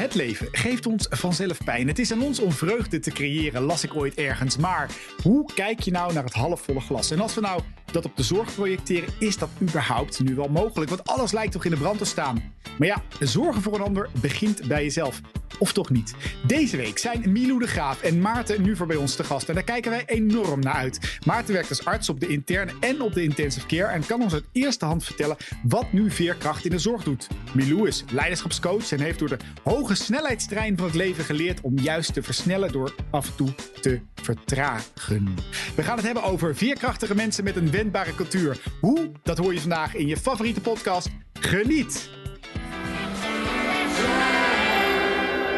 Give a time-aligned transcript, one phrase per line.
[0.00, 1.88] Het leven geeft ons vanzelf pijn.
[1.88, 4.56] Het is aan ons om vreugde te creëren, las ik ooit ergens.
[4.56, 4.90] Maar
[5.22, 7.10] hoe kijk je nou naar het halfvolle glas?
[7.10, 7.62] En als we nou
[7.92, 10.90] dat op de zorg projecteren, is dat überhaupt nu wel mogelijk?
[10.90, 12.52] Want alles lijkt toch in de brand te staan.
[12.78, 15.20] Maar ja, zorgen voor een ander begint bij jezelf.
[15.60, 16.14] Of toch niet?
[16.46, 19.48] Deze week zijn Milou de Graaf en Maarten nu voor bij ons te gast.
[19.48, 21.18] En daar kijken wij enorm naar uit.
[21.26, 23.92] Maarten werkt als arts op de interne en op de intensive care.
[23.92, 27.28] En kan ons uit eerste hand vertellen wat nu veerkracht in de zorg doet.
[27.52, 32.12] Milou is leiderschapscoach en heeft door de hoge snelheidstrein van het leven geleerd om juist
[32.12, 35.34] te versnellen door af en toe te vertragen.
[35.76, 38.60] We gaan het hebben over veerkrachtige mensen met een wendbare cultuur.
[38.80, 39.10] Hoe?
[39.22, 41.08] Dat hoor je vandaag in je favoriete podcast.
[41.32, 42.19] Geniet!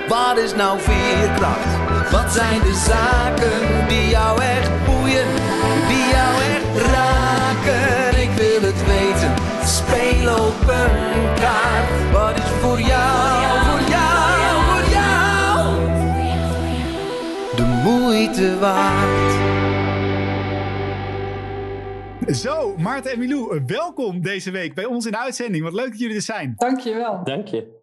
[0.09, 2.11] Wat is nou veerkracht?
[2.11, 5.27] Wat zijn de zaken die jou echt boeien,
[5.89, 8.23] die jou echt raken?
[8.23, 9.35] Ik wil het weten,
[9.65, 12.13] speel op een kaart.
[12.13, 15.91] Wat is voor jou, voor jou, voor jou
[17.57, 19.31] de moeite waard?
[22.37, 25.65] Zo, Maarten en Milou, welkom deze week bij ons in de uitzending.
[25.65, 26.55] Wat leuk dat jullie er zijn.
[26.57, 27.21] Dankjewel.
[27.25, 27.82] Dank je.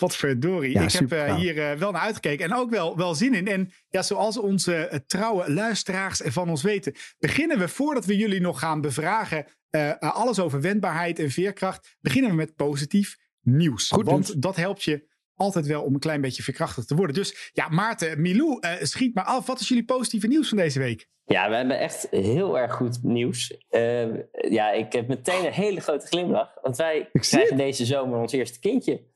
[0.00, 0.72] Wat verdorie.
[0.72, 3.48] Ja, ik heb eh, hier eh, wel naar uitgekeken en ook wel, wel zin in.
[3.48, 8.40] En ja, zoals onze eh, trouwe luisteraars van ons weten, beginnen we voordat we jullie
[8.40, 13.88] nog gaan bevragen, eh, alles over wendbaarheid en veerkracht, beginnen we met positief nieuws.
[13.88, 17.14] Goed Want dat helpt je altijd wel om een klein beetje verkrachtigd te worden.
[17.16, 19.46] Dus ja, Maarten, Milou, eh, schiet maar af.
[19.46, 21.08] Wat is jullie positieve nieuws van deze week?
[21.24, 23.64] Ja, we hebben echt heel erg goed nieuws.
[23.68, 24.06] Eh,
[24.50, 26.58] ja, ik heb meteen een hele grote glimlach.
[26.62, 29.08] Want wij krijgen deze zomer ons eerste kindje.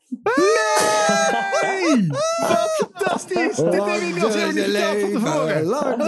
[1.60, 2.06] Hey!
[2.48, 3.56] Wat fantastisch!
[3.56, 5.64] Dit heb ik nog helemaal niet verteld van tevoren.
[5.64, 6.02] Lang.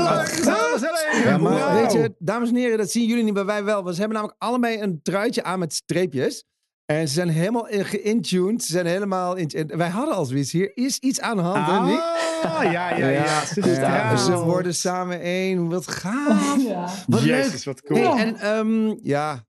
[1.25, 3.83] Ja, maar weet je, dames en heren, dat zien jullie niet, maar wij wel.
[3.83, 6.44] Want ze hebben namelijk allebei een truitje aan met streepjes.
[6.86, 8.62] En ze zijn helemaal in- geïntuned.
[8.64, 9.50] Ze zijn helemaal in.
[9.66, 10.53] wij hadden al zoiets.
[10.53, 12.00] Hier is iets aan de hand, hè, Nick?
[12.42, 13.44] Ah, ja, ja, ja.
[13.44, 14.19] Ze Ja, stralen.
[14.19, 15.69] ze worden samen één.
[15.69, 16.56] Wat gaaf.
[16.58, 16.88] Ja.
[17.06, 18.16] Wat Jezus, wat cool.
[18.16, 19.46] Hey, en ehm, ja,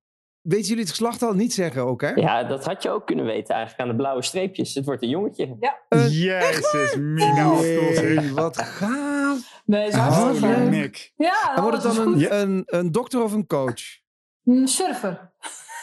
[0.47, 2.09] weten jullie het geslacht al niet zeggen ook, hè?
[2.09, 4.73] Ja, dat had je ook kunnen weten eigenlijk aan de blauwe streepjes.
[4.73, 5.57] Het wordt een jongetje.
[5.89, 7.59] Een- Jezus, Mina.
[7.59, 9.61] Jee, wat gaaf.
[9.65, 10.57] Nee, is Oh.
[10.69, 11.13] Nick.
[11.17, 13.81] Ja, En wordt het dan een, een, een dokter of een coach?
[14.45, 15.31] Een surfer.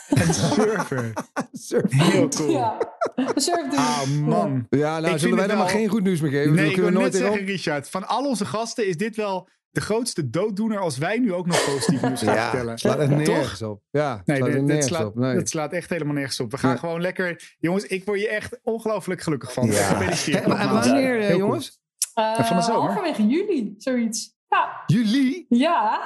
[0.08, 1.12] Een surfer.
[1.88, 2.50] Heel cool.
[2.50, 2.78] Ja,
[3.14, 3.76] een surfdude.
[3.76, 4.66] Ah, man.
[4.70, 6.54] Ja, nou Ik vind zullen wij dan maar geen goed nieuws meer geven.
[6.54, 7.90] Nee, ik wil kunnen we net nooit zeggen, Richard.
[7.90, 11.64] Van al onze gasten is dit wel de grootste dooddoener als wij nu ook nog
[11.64, 12.78] positief nieuws gaan Ja, vertellen.
[12.78, 13.08] slaat Toch?
[13.08, 13.82] nergens op.
[13.90, 15.14] Ja, Nee, slaat dit, slaat, op.
[15.14, 15.34] Nee.
[15.34, 16.50] dit slaat echt helemaal nergens op.
[16.50, 16.76] We gaan Ja.
[16.76, 17.54] gewoon lekker...
[17.58, 19.66] Jongens, ik word je echt ongelooflijk gelukkig van.
[19.66, 19.72] Ja.
[19.72, 20.46] Gefeliciteerd.
[20.48, 21.80] Maar en wanneer, eh, jongens?
[22.14, 22.82] Eh, van de zomer?
[22.82, 24.36] Halverwege juli, zoiets.
[24.48, 24.82] Ja.
[24.86, 25.46] Juli?
[25.48, 26.00] Ja.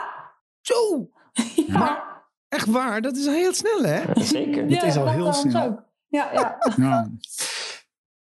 [0.61, 1.09] Zo,
[1.67, 2.05] Ja.
[2.49, 3.01] echt waar.
[3.01, 4.03] Dat is heel snel, hè?
[4.15, 4.69] Zeker.
[4.69, 5.67] ja, is al dat heel snel.
[5.67, 5.83] ook.
[6.09, 6.59] Ja, ja.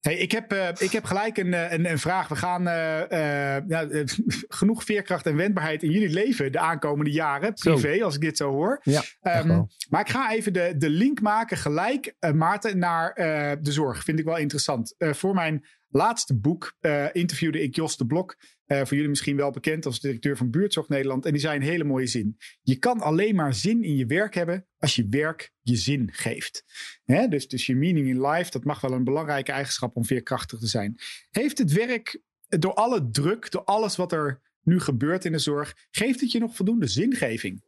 [0.07, 2.27] Hey, ik, heb, eh, ik heb gelijk een, eh, een, een vraag.
[2.27, 3.97] We gaan eh,
[4.59, 7.51] genoeg veerkracht en wendbaarheid in jullie leven de aankomende jaren.
[7.57, 7.73] Zo.
[7.73, 8.79] Privé, als ik dit zo hoor.
[8.83, 13.13] Ja, Ehm, maar ik ga even de, de link maken gelijk, Maarten, naar
[13.61, 14.03] de zorg.
[14.03, 14.95] Vind ik wel interessant.
[14.97, 16.75] Voor mijn laatste boek
[17.11, 18.37] interviewde ik Jos de Blok.
[18.67, 21.25] Eh, voor jullie misschien wel bekend als directeur van Buurtzorg Nederland.
[21.25, 22.37] En die zei een hele mooie zin.
[22.61, 26.63] Je kan alleen maar zin in je werk hebben als je werk je zin geeft.
[27.03, 27.27] Hè?
[27.27, 30.67] Dus, dus je meaning in life, dat mag wel een belangrijke eigenschap om veerkrachtig te
[30.67, 30.95] zijn.
[31.29, 35.75] Heeft het werk, door alle druk, door alles wat er nu gebeurt in de zorg,
[35.91, 37.61] geeft het je nog voldoende zingeving?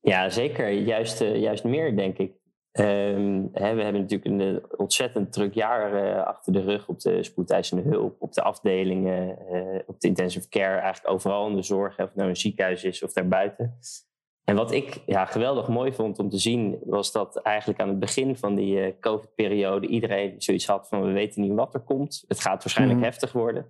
[0.00, 0.70] Ja, zeker.
[0.70, 2.32] Juist, eh, juist meer, denk ik.
[2.78, 7.00] Ehm, hè, we hebben natuurlijk een eh, ontzettend druk jaar eh, achter de rug op
[7.00, 11.62] de spoedeisende hulp, op de afdelingen, eh, op de intensive care, eigenlijk overal in de
[11.62, 13.78] zorg, of het nou een ziekenhuis is of daarbuiten.
[14.44, 17.98] En wat ik ja, geweldig mooi vond om te zien, was dat eigenlijk aan het
[17.98, 22.24] begin van die COVID-periode iedereen zoiets had van we weten niet wat er komt.
[22.28, 23.08] Het gaat waarschijnlijk Mhm.
[23.08, 23.66] heftig worden.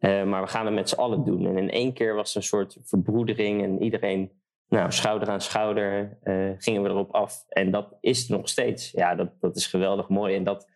[0.00, 1.46] Maar we gaan het met z'n allen doen.
[1.46, 4.39] En in één keer was er een soort verbroedering en iedereen
[4.70, 7.44] nou, schouder aan schouder eh, gingen we erop af.
[7.48, 8.90] En dat is nog steeds.
[8.90, 10.36] Ja, dat, dat is geweldig mooi.
[10.36, 10.68] En dat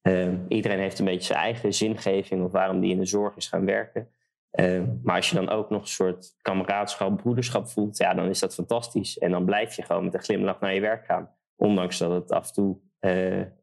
[0.00, 3.48] eh, iedereen heeft een beetje zijn eigen zingeving of waarom die in de zorg is
[3.48, 4.08] gaan werken.
[4.50, 8.38] Eh, maar als je dan ook nog een soort kameraadschap, broederschap voelt, ja, dan is
[8.38, 9.18] dat fantastisch.
[9.18, 11.30] En dan blijf je gewoon met een glimlach naar je werk gaan.
[11.56, 12.82] Ondanks dat het af en toe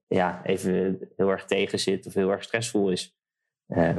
[0.08, 3.16] ja, even heel erg tegen zit of heel erg stressvol is.
[3.68, 3.98] Eh,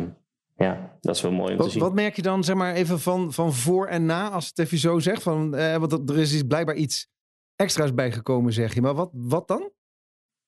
[0.62, 1.82] ja, dat is wel mooi om te Wat, zien.
[1.82, 4.78] wat merk je dan, zeg maar, even van, van voor en na, als het even
[4.78, 5.22] zo zegt?
[5.22, 7.10] Van, eh, want er is iets- blijkbaar iets
[7.56, 8.80] extra's bijgekomen, zeg je.
[8.80, 9.70] Maar wat, wat dan?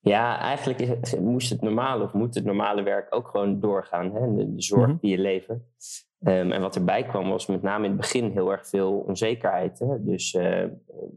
[0.00, 4.14] Ja, eigenlijk is- moest het normale of moet het normale werk ook gewoon doorgaan.
[4.14, 4.34] Hè?
[4.34, 4.96] De, de zorg Mhm.
[5.00, 5.62] die je levert.
[6.20, 9.78] Ehm, en wat erbij kwam was met name in het begin heel erg veel onzekerheid.
[9.78, 10.04] Hè?
[10.04, 10.64] Dus eh,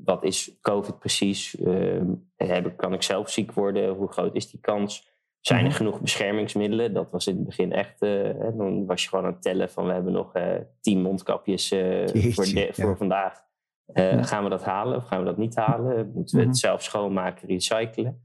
[0.03, 1.57] wat is COVID precies?
[1.59, 2.05] Ehm,
[2.35, 3.93] heb kan ik zelf ziek worden?
[3.95, 5.15] Hoe groot is die kans?
[5.47, 5.75] Zijn er Mhm.
[5.75, 6.93] genoeg beschermingsmiddelen?
[6.93, 8.01] Dat was in het begin echt.
[8.01, 11.71] eh, dan was je gewoon aan het tellen van we hebben nog eh tien mondkapjes
[11.71, 12.71] eh, Jeetje, voor, de- ja.
[12.73, 13.45] voor vandaag.
[13.93, 14.23] Ja.
[14.23, 16.11] Gaan we dat halen of gaan we dat niet halen?
[16.13, 16.49] Moeten we Mhm.
[16.49, 18.21] het zelf schoonmaken, recyclen?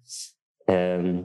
[0.64, 1.22] Ehm,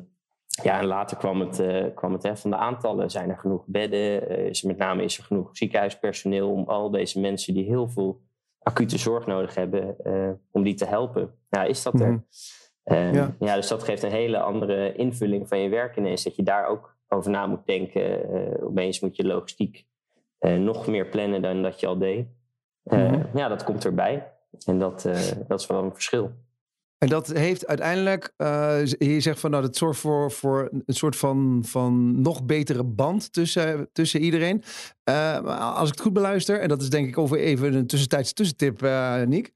[0.63, 1.63] ja, en later kwam het,
[1.95, 3.09] kwam het hè, van de aantallen.
[3.11, 4.29] Zijn er genoeg bedden?
[4.49, 8.21] Is er, met name is er genoeg ziekenhuispersoneel om al deze mensen die heel veel
[8.59, 9.95] acute zorg nodig hebben,
[10.51, 11.33] om die te helpen?
[11.49, 12.25] Ja, is dat er?
[12.87, 13.35] Ehm, Ja.
[13.39, 13.55] ja.
[13.55, 16.23] dus dat geeft een hele andere invulling van je werk ineens.
[16.23, 18.33] Dat je daar ook over na moet denken.
[18.33, 19.85] Eh, opeens moet je logistiek
[20.39, 22.25] eh, nog meer plannen dan dat je al deed.
[22.83, 23.37] Eh, Mhm.
[23.37, 24.31] Ja, dat komt erbij.
[24.65, 25.01] En dat,
[25.47, 26.31] dat is wel een verschil.
[26.97, 28.33] En dat heeft uiteindelijk,
[28.97, 33.33] je zegt van nou, dat zorgt voor, voor een soort van, van nog betere band
[33.33, 34.63] tussen, tussen iedereen.
[35.49, 38.81] Als ik het goed beluister, en dat is denk ik over even een tussentijdse tussentip,
[39.27, 39.51] Niek.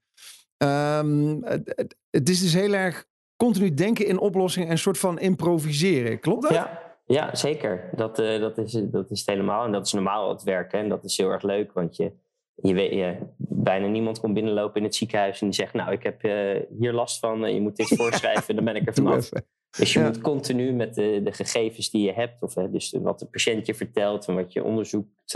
[0.58, 3.06] Ehm, het- het is dus heel erg
[3.46, 6.20] continu denken in oplossingen en een soort van improviseren.
[6.20, 6.52] Klopt dat?
[6.52, 7.90] Ja, ja zeker.
[7.96, 9.66] Dat, eh, dat, is, dat is het helemaal.
[9.66, 10.80] En dat is normaal het werken.
[10.80, 11.72] En dat is heel erg leuk.
[11.74, 12.12] Want je,
[12.56, 16.04] je weet, je, bijna niemand komt binnenlopen in het ziekenhuis en die zegt: Nou, ik
[16.04, 17.46] heb eh, hier last van.
[17.46, 18.56] eh, je moet dit voorschrijven.
[18.56, 19.30] dan ben ik er vanaf.
[19.78, 20.06] Dus je Ja.
[20.06, 23.66] moet continu met de, de gegevens die je hebt, of hè, dus wat de patiënt
[23.66, 25.34] je vertelt en wat je onderzoekt,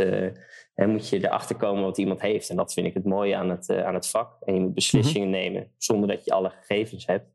[0.73, 2.49] en moet je erachter komen wat iemand heeft.
[2.49, 4.37] En dat vind ik het mooie aan het, aan het vak.
[4.45, 7.25] En je moet beslissingen nemen zonder dat je alle gegevens hebt.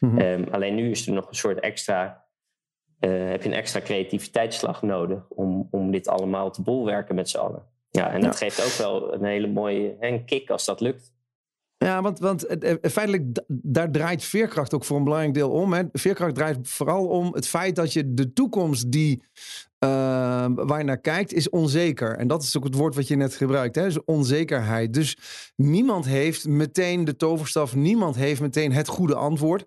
[0.00, 0.18] Mhm.
[0.18, 2.24] Ehm, alleen nu is er nog een soort extra,
[2.98, 7.38] eh, heb je een extra creativiteitsslag nodig om, om dit allemaal te bolwerken met z'n
[7.38, 7.62] allen.
[7.90, 11.14] Ja, en dat geeft ook wel een hele mooie een kick als dat lukt.
[11.78, 15.72] Ja, want, want eh, eh, feitelijk, daar draait veerkracht ook voor een belangrijk deel om.
[15.72, 15.82] Hè.
[15.92, 19.22] Veerkracht draait vooral om het feit dat je de toekomst die,
[19.78, 19.88] eh,
[20.54, 22.16] waar je naar kijkt, is onzeker.
[22.16, 24.94] En dat is ook het woord wat je net gebruikt, hè, is onzekerheid.
[24.94, 25.18] Dus
[25.56, 29.66] niemand heeft meteen de toverstaf, niemand heeft meteen het goede antwoord.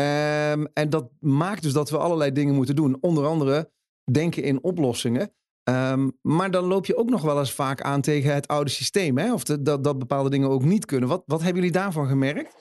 [0.00, 2.96] Ehm, en dat maakt dus dat we allerlei dingen moeten doen.
[3.00, 3.70] Onder andere
[4.12, 5.30] denken in oplossingen.
[5.62, 9.18] Ehm, maar dan loop je ook nog wel eens vaak aan tegen het oude systeem.
[9.18, 9.32] Hè?
[9.32, 11.08] Of de- dat, dat bepaalde dingen ook niet kunnen.
[11.08, 12.56] Wat, wat hebben jullie daarvan gemerkt?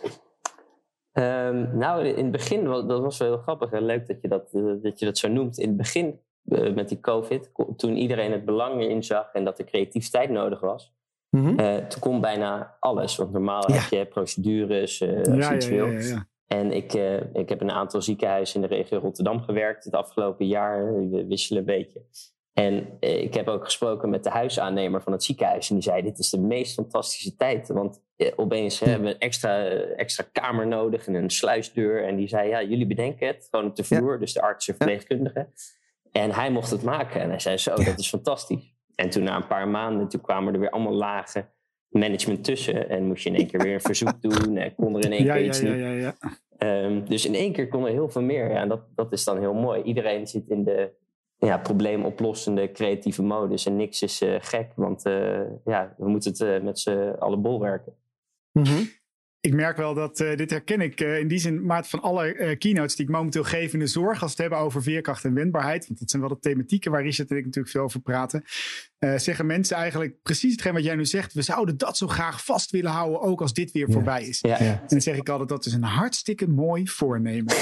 [1.12, 4.50] Ehm, nou, in het begin, dat was wel heel grappig en leuk dat je dat,
[4.54, 5.58] eh, dat, je dat zo noemt.
[5.58, 9.60] In het begin eh, met die COVID, toen iedereen het belang erin zag en dat
[9.60, 10.94] er creativiteit nodig was,
[11.30, 11.60] Mhm.
[11.60, 13.16] eh, toen kon bijna alles.
[13.16, 13.78] Want normaal Ja.
[13.78, 15.86] heb je procedures, eh als Ja, iets ja, wil.
[15.88, 16.28] ja, ja.
[16.48, 19.94] En ik, eh, ik heb in een aantal ziekenhuizen in de regio Rotterdam gewerkt het
[19.94, 21.10] afgelopen jaar.
[21.10, 22.06] We wisselen een beetje.
[22.54, 25.70] En eh, ik heb ook gesproken met de huisaannemer van het ziekenhuis.
[25.70, 27.68] En die zei, dit is de meest fantastische tijd.
[27.68, 29.66] Want eh, opeens hebben we een extra,
[29.96, 32.04] extra kamer nodig en een sluisdeur.
[32.04, 33.48] En die zei, ja, jullie bedenken het.
[33.52, 35.48] Gewoon op de vloer, dus de arts en verpleegkundige.
[36.12, 37.22] En hij mocht het maken.
[37.22, 38.74] En hij zei, zo, dat is fantastisch.
[38.96, 41.50] En toen na een paar maanden, toen kwamen er weer allemaal lagen
[42.00, 42.90] management tussen.
[42.90, 44.58] En moest je in één keer weer een verzoek doen.
[44.58, 46.16] En kon er in één Ja, keer ja, iets ja, ja, ja.
[46.58, 48.50] Ehm, dus in één keer kon er heel veel meer.
[48.50, 49.82] Ja, en dat, dat is dan heel mooi.
[49.82, 50.90] Iedereen zit in de
[51.38, 53.66] ja, probleemoplossende creatieve modus.
[53.66, 57.42] En niks is eh, gek, want eh, ja, we moeten het eh, met z'n allen
[57.42, 57.94] bolwerken.
[58.52, 58.84] Mhm.
[59.46, 62.34] Ik merk wel dat, eh, dit herken ik eh, in die zin, Maat, van alle
[62.34, 65.24] eh, keynotes die ik momenteel geef in de zorg, als we het hebben over veerkracht
[65.26, 68.00] en wendbaarheid, want dat zijn wel de thematieken waar Richard en ik natuurlijk veel over
[68.00, 68.44] praten,
[68.98, 71.34] eh, zeggen mensen eigenlijk precies hetgeen wat jij nu zegt.
[71.34, 73.94] We zouden dat zo graag vast willen houden, ook als dit weer Ja.
[73.94, 74.40] voorbij is.
[74.42, 77.56] Ja, En dan zeg ik altijd, dat is een hartstikke mooi voornemen.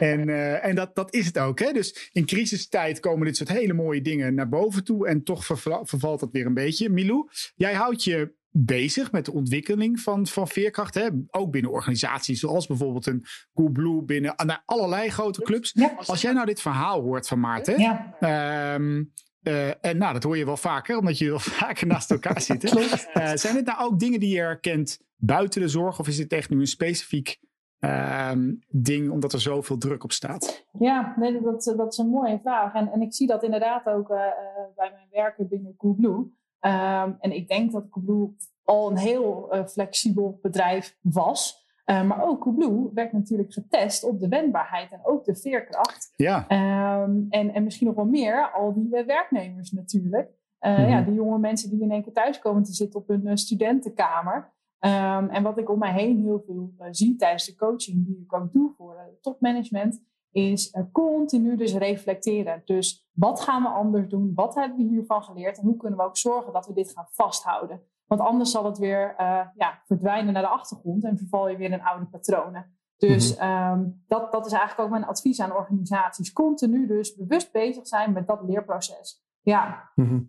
[0.00, 1.58] En, eh, en dat, dat is het ook.
[1.58, 1.72] Hè?
[1.72, 5.06] Dus in crisistijd komen dit soort hele mooie dingen naar boven toe.
[5.08, 6.88] En toch verva- vervalt dat weer een beetje.
[6.88, 10.94] Milou, jij houdt je bezig met de ontwikkeling van, van veerkracht.
[10.94, 11.08] Hè?
[11.30, 13.24] Ook binnen organisaties zoals bijvoorbeeld een
[13.54, 14.02] Coolblue.
[14.02, 15.72] Binnen nou, allerlei grote clubs.
[15.74, 15.94] Ja.
[16.06, 17.80] Als jij nou dit verhaal hoort van Maarten.
[17.80, 19.04] Ja, ehm,
[19.42, 22.70] eh, en nou, dat hoor je wel vaker, omdat je wel vaker naast elkaar zitten.
[22.70, 23.08] klopt.
[23.12, 25.98] Eh, zijn dit nou ook dingen die je herkent buiten de zorg?
[25.98, 27.38] Of is dit echt nu een specifiek
[27.78, 30.66] ehm, ding omdat er zoveel druk op staat?
[30.78, 32.74] Ja, nee, dat, dat is een mooie vraag.
[32.74, 34.16] En, en ik zie dat inderdaad ook eh,
[34.76, 36.36] bij mijn werken binnen Coolblue.
[36.60, 41.66] Ehm, en ik denk dat Coolblue al een heel eh, flexibel bedrijf was.
[41.84, 46.12] Eh, maar ook Coolblue werd natuurlijk getest op de wendbaarheid en ook de veerkracht.
[46.16, 50.30] Ja, Ehm, en, en misschien nog wel meer, al die eh, werknemers natuurlijk.
[50.60, 50.88] Mhm.
[50.88, 54.52] Ja, die jonge mensen die in één keer thuis komen te zitten op hun studentenkamer.
[54.78, 58.32] Ehm, en wat ik om mij heen heel veel zie tijdens de coaching die ik
[58.32, 60.02] ook doe voor topmanagement,
[60.46, 62.62] is eh, continu dus reflecteren.
[62.64, 64.32] Dus wat gaan we anders doen?
[64.34, 65.58] Wat hebben we hiervan geleerd?
[65.58, 67.80] En hoe kunnen we ook zorgen dat we dit gaan vasthouden?
[68.06, 71.70] Want anders zal het weer eh, ja, verdwijnen naar de achtergrond en verval je weer
[71.72, 72.76] in oude patronen.
[72.96, 76.32] Dus ehm, dat, dat is eigenlijk ook mijn advies aan organisaties.
[76.32, 79.22] Continu dus bewust bezig zijn met dat leerproces.
[79.40, 80.20] Ja, Mhm.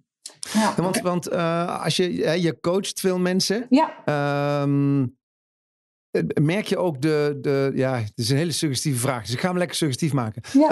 [0.54, 0.74] ja.
[0.76, 3.66] Ja, want want eh, als je, je coacht veel mensen.
[3.70, 3.92] ja.
[4.06, 5.08] Ehm, eh,
[6.42, 9.48] merk je ook de, de, ja, het is een hele suggestieve vraag, dus ik ga
[9.48, 10.42] hem lekker suggestief maken.
[10.54, 10.68] Ja.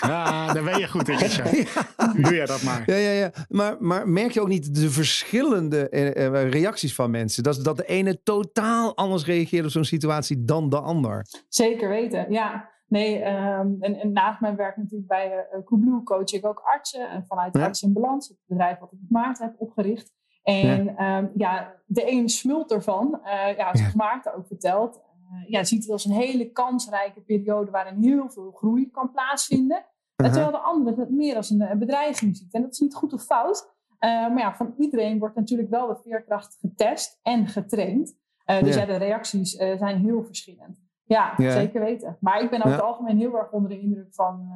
[0.54, 1.18] Daar ben je goed in.
[2.22, 2.82] Doe jij dat maar.
[2.86, 3.30] Ja, ja, ja.
[3.48, 7.42] Maar, maar merk je ook niet de verschillende eh, eh, reacties van mensen?
[7.42, 11.26] Dat, dat de ene totaal anders reageert op zo'n situatie dan de ander.
[11.48, 12.70] Zeker weten, ja.
[12.86, 17.10] Nee, ehm, en, en, naast mijn werk natuurlijk bij uh, Coolblue coach ik ook artsen.
[17.10, 17.64] En vanuit Ja.
[17.64, 20.12] Arts in Balans, het bedrijf wat ik met Maarten heb opgericht.
[20.42, 23.20] En ja, ja de een smult ervan.
[23.24, 23.92] Uh, ja, zoals Ja.
[23.94, 24.96] Maarten ook vertelt.
[24.96, 29.84] Uh, ja, ziet het als een hele kansrijke periode waarin heel veel groei kan plaatsvinden.
[30.16, 32.54] Terwijl de andere het meer als een, een bedreiging ziet.
[32.54, 33.70] En dat is niet goed of fout.
[34.00, 38.16] Maar ja, van iedereen wordt natuurlijk wel de veerkracht getest en getraind.
[38.44, 38.80] Dus Ja.
[38.80, 40.80] ja, de reacties zijn heel verschillend.
[41.04, 42.16] Ja, zeker weten.
[42.20, 44.48] Maar ik ben over het algemeen heel erg onder de indruk van,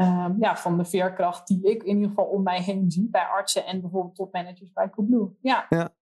[0.00, 3.24] um, ja, van de veerkracht die ik in ieder geval om mij heen zie bij
[3.24, 5.36] artsen en bijvoorbeeld topmanagers bij Coolblue.
[5.40, 5.66] Ja.
[5.68, 5.96] Ja.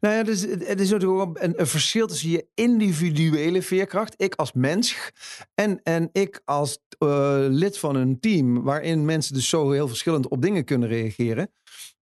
[0.00, 4.34] Nou ja, dus het is natuurlijk ook een, een verschil tussen je individuele veerkracht, ik
[4.34, 5.12] als mens,
[5.54, 10.28] en, en ik als uh, lid van een team, waarin mensen dus zo heel verschillend
[10.28, 11.50] op dingen kunnen reageren.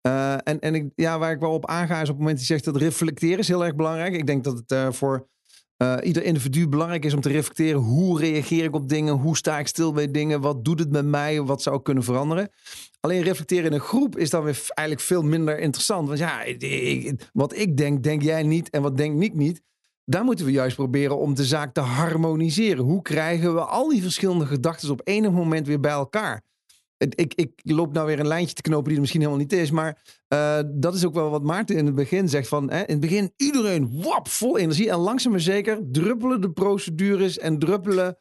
[0.07, 2.47] Uh, en en ik, ja, waar ik wel op aanga is op het moment dat
[2.47, 4.13] je zegt dat reflecteren is heel erg belangrijk.
[4.13, 5.27] Ik denk dat het uh, voor
[5.77, 7.81] uh, ieder individu belangrijk is om te reflecteren.
[7.81, 9.13] Hoe reageer ik op dingen?
[9.13, 10.41] Hoe sta ik stil bij dingen?
[10.41, 11.41] Wat doet het met mij?
[11.41, 12.49] Wat zou ik kunnen veranderen?
[12.99, 16.07] Alleen reflecteren in een groep is dan weer eigenlijk veel minder interessant.
[16.07, 16.45] Want ja,
[17.33, 18.69] wat ik denk, denk jij niet.
[18.69, 19.61] En wat denk ik niet.
[20.05, 22.83] Daar moeten we juist proberen om de zaak te harmoniseren.
[22.83, 26.43] Hoe krijgen we al die verschillende gedachten op enig moment weer bij elkaar?
[26.97, 29.71] Ik, ik loop nou weer een lijntje te knopen die er misschien helemaal niet is.
[29.71, 32.47] Maar uh, dat is ook wel wat Maarten in het begin zegt.
[32.47, 34.89] Van, hè, in het begin iedereen wap, vol energie.
[34.89, 38.17] En langzaam maar zeker druppelen de procedures en druppelen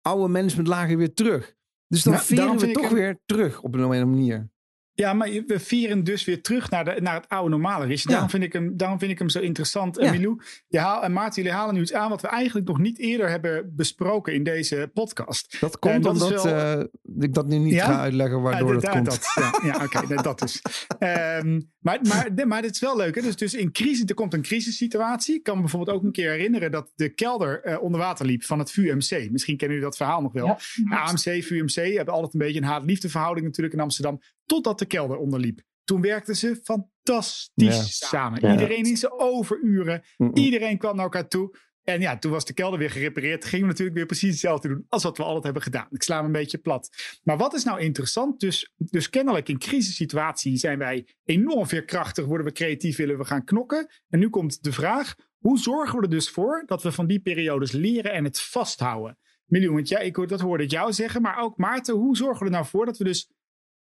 [0.00, 1.54] oude managementlagen weer terug.
[1.88, 4.52] Dus dan Nou, veren we toch weer terug op een andere manier.
[4.96, 7.84] Ja, maar we vieren dus weer terug naar, de, naar het oude normale.
[7.86, 8.02] Richard.
[8.02, 8.10] Ja.
[8.10, 9.98] Daarom, vind ik hem, daarom vind ik hem zo interessant.
[9.98, 10.10] En Ja.
[10.12, 12.98] Milou je haal, en Maarten, jullie halen nu iets aan wat we eigenlijk nog niet
[12.98, 15.56] eerder hebben besproken in deze podcast.
[15.60, 16.84] Dat komt En dat is omdat wel- eh,
[17.18, 17.84] ik dat nu niet Ja?
[17.86, 19.04] ga uitleggen waardoor Ja, dat komt.
[19.04, 20.62] dat, ja, ja oké, dat dus.
[20.98, 23.14] Ehm, maar, maar, maar dit is wel leuk.
[23.14, 23.22] Hè?
[23.22, 25.34] Dus, dus in crisis, er komt een crisissituatie.
[25.34, 28.44] Ik kan me bijvoorbeeld ook een keer herinneren dat de kelder eh, onder water liep
[28.44, 29.30] van het VUMC.
[29.30, 30.46] Misschien kennen jullie dat verhaal nog wel.
[30.46, 30.96] Ja.
[30.96, 34.20] AMC, VUMC hebben altijd een beetje een haat-liefde verhouding natuurlijk in Amsterdam.
[34.46, 35.60] Totdat de kelder onderliep.
[35.84, 38.08] Toen werkten ze fantastisch Ja.
[38.08, 38.40] samen.
[38.42, 38.52] Ja.
[38.52, 40.02] Iedereen in zijn overuren.
[40.32, 41.56] Iedereen kwam naar elkaar toe.
[41.82, 43.44] En ja, toen was de kelder weer gerepareerd.
[43.44, 45.86] Gingen we natuurlijk weer precies hetzelfde doen als wat we altijd hebben gedaan.
[45.90, 46.88] Ik sla hem een beetje plat.
[47.22, 48.40] Maar wat is nou interessant?
[48.40, 52.24] Dus, dus kennelijk in crisissituatie zijn wij enorm veerkrachtig.
[52.24, 53.86] Worden we creatief, willen we gaan knokken.
[54.08, 55.14] En nu komt de vraag.
[55.38, 59.18] Hoe zorgen we er dus voor dat we van die periodes leren en het vasthouden?
[59.44, 61.22] Miljoen, want jij, ik, hoor- dat hoorde ik jou zeggen.
[61.22, 63.30] Maar ook Maarten, hoe zorgen we er nou voor dat we dus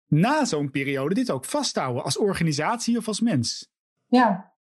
[0.09, 2.05] na zo'n periode dit ook vasthouden?
[2.05, 3.71] Als organisatie of als mens?
[4.07, 4.53] Ja.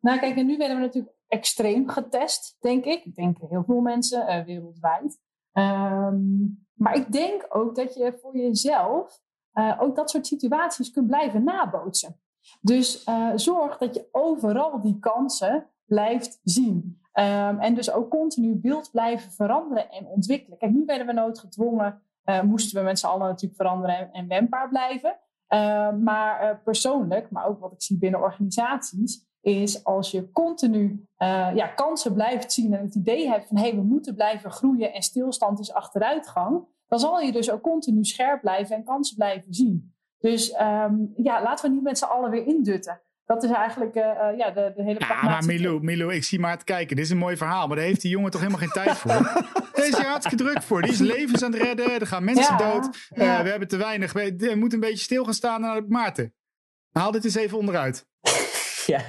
[0.00, 3.04] Nou kijk, en nu werden we natuurlijk extreem getest, denk ik.
[3.04, 5.20] Ik denk heel veel mensen eh, wereldwijd.
[5.52, 6.16] Ehm,
[6.74, 9.22] maar ik denk ook dat je voor jezelf
[9.52, 12.20] eh, ook dat soort situaties kunt blijven nabootsen.
[12.60, 17.00] Dus eh, zorg dat je overal die kansen blijft zien.
[17.12, 20.58] Ehm, en dus ook continu beeld blijven veranderen en ontwikkelen.
[20.58, 24.28] Kijk, nu werden we noodgedwongen, eh, moesten we met z'n allen natuurlijk veranderen en, en
[24.28, 25.18] wendbaar blijven.
[25.46, 31.06] Ehm, maar eh, persoonlijk, maar ook wat ik zie binnen organisaties, is als je continu
[31.16, 34.50] eh, ja, kansen blijft zien en het idee hebt van hé, hey, we moeten blijven
[34.50, 39.16] groeien en stilstand is achteruitgang, dan zal je dus ook continu scherp blijven en kansen
[39.16, 39.94] blijven zien.
[40.18, 43.00] Dus ehm, ja, laten we niet met z'n allen weer indutten.
[43.24, 46.40] Dat is eigenlijk eh, eh, ja, de, de hele Ja, maar Milou, Milou, ik zie
[46.40, 46.96] maar het kijken.
[46.96, 49.12] Dit is een mooi verhaal, maar daar heeft die jongen toch helemaal geen tijd voor.
[49.74, 50.82] Daar is hartstikke druk voor.
[50.82, 52.00] Die is levens aan het redden.
[52.00, 52.84] Er gaan mensen Ja, dood.
[53.08, 54.12] Eh, we hebben te weinig.
[54.12, 56.34] We, we moeten een beetje stil gaan staan naar Maarten.
[56.92, 58.06] Haal dit eens even onderuit.
[58.86, 59.00] Ja,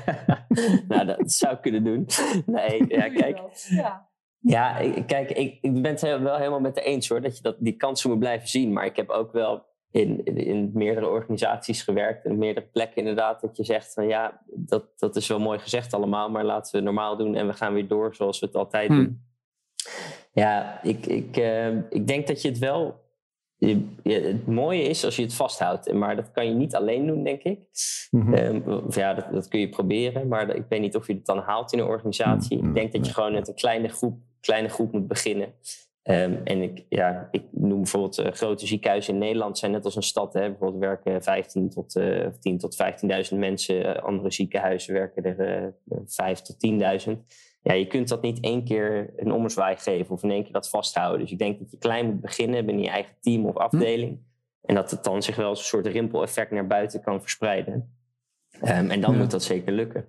[0.88, 2.06] nou, dat zou ik kunnen doen.
[2.46, 3.40] Nee, ja, kijk.
[3.70, 4.10] Ja.
[4.40, 7.36] Ja, ik- kijk, ik, ik ben het he- wel helemaal met de eens hoor, dat
[7.38, 8.74] je dat, die kansen moet blijven zien.
[8.74, 12.98] Maar ik heb ook wel in, in, in meerdere organisaties gewerkt en op meerdere plekken
[12.98, 16.76] inderdaad, dat je zegt van ja, dat, dat is wel mooi gezegd allemaal, maar laten
[16.80, 18.98] we normaal doen en we gaan weer door zoals we het altijd Hmm.
[18.98, 19.25] doen.
[20.36, 23.04] Ja, ik, ik, eh, ik denk dat je het wel.
[23.58, 27.24] je- het mooie is als je het vasthoudt, maar dat kan je niet alleen doen,
[27.24, 27.60] denk ik.
[28.12, 28.34] Mhm.
[28.34, 31.26] Ehm, of ja, dat, dat kun je proberen, maar ik weet niet of je het
[31.26, 32.58] dan haalt in een organisatie.
[32.62, 35.54] Mm, Ik denk dat je gewoon met een kleine groep, kleine groep moet beginnen.
[36.04, 39.96] Ehm, en ik, ja, ik noem bijvoorbeeld eh, grote ziekenhuizen in Nederland zijn net als
[39.96, 40.34] een stad.
[40.34, 40.50] Hè.
[40.50, 44.04] Bijvoorbeeld werken 15 tot, eh 10 tot 15.000 mensen.
[44.04, 45.40] Andere ziekenhuizen werken er
[45.90, 47.26] eh 5 tot 10.000.
[47.68, 50.70] Ja, je kunt dat niet één keer een ommezwaai geven of in één keer dat
[50.70, 51.20] vasthouden.
[51.22, 54.20] Dus ik denk dat je klein moet beginnen binnen je eigen team of afdeling.
[54.62, 57.96] En dat het dan zich wel als een soort rimpeleffect naar buiten kan verspreiden.
[58.62, 59.18] Ehm, en dan Ja.
[59.18, 60.06] moet dat zeker lukken.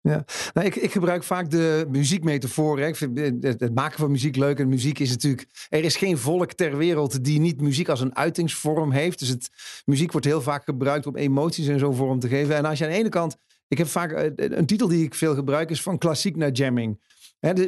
[0.00, 2.78] Ja, nou, ik, ik gebruik vaak de muziekmetafoor.
[2.78, 2.86] hè.
[2.86, 4.58] Ik vind het, het maken van muziek leuk.
[4.58, 5.46] En muziek is natuurlijk.
[5.70, 9.18] Er is geen volk ter wereld die niet muziek als een uitingsvorm heeft.
[9.18, 9.50] Dus het,
[9.84, 12.56] muziek wordt heel vaak gebruikt om emoties en zo vorm te geven.
[12.56, 13.36] En als je aan de ene kant.
[13.74, 17.00] Ik heb vaak eh, een titel die ik veel gebruik, is van klassiek naar jamming.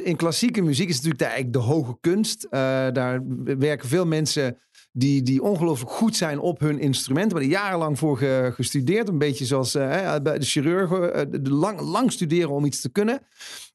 [0.03, 2.45] In klassieke muziek is natuurlijk de, eigenlijk de hoge kunst.
[2.45, 2.51] Eh,
[2.93, 3.23] daar
[3.59, 4.59] werken veel mensen
[4.93, 7.33] die, die ongelooflijk goed zijn op hun instrument.
[7.33, 9.09] Waar die jarenlang voor ge- gestudeerd.
[9.09, 11.15] Een beetje zoals eh, bij de chirurgen.
[11.15, 13.21] eh, lang, lang studeren om iets te kunnen.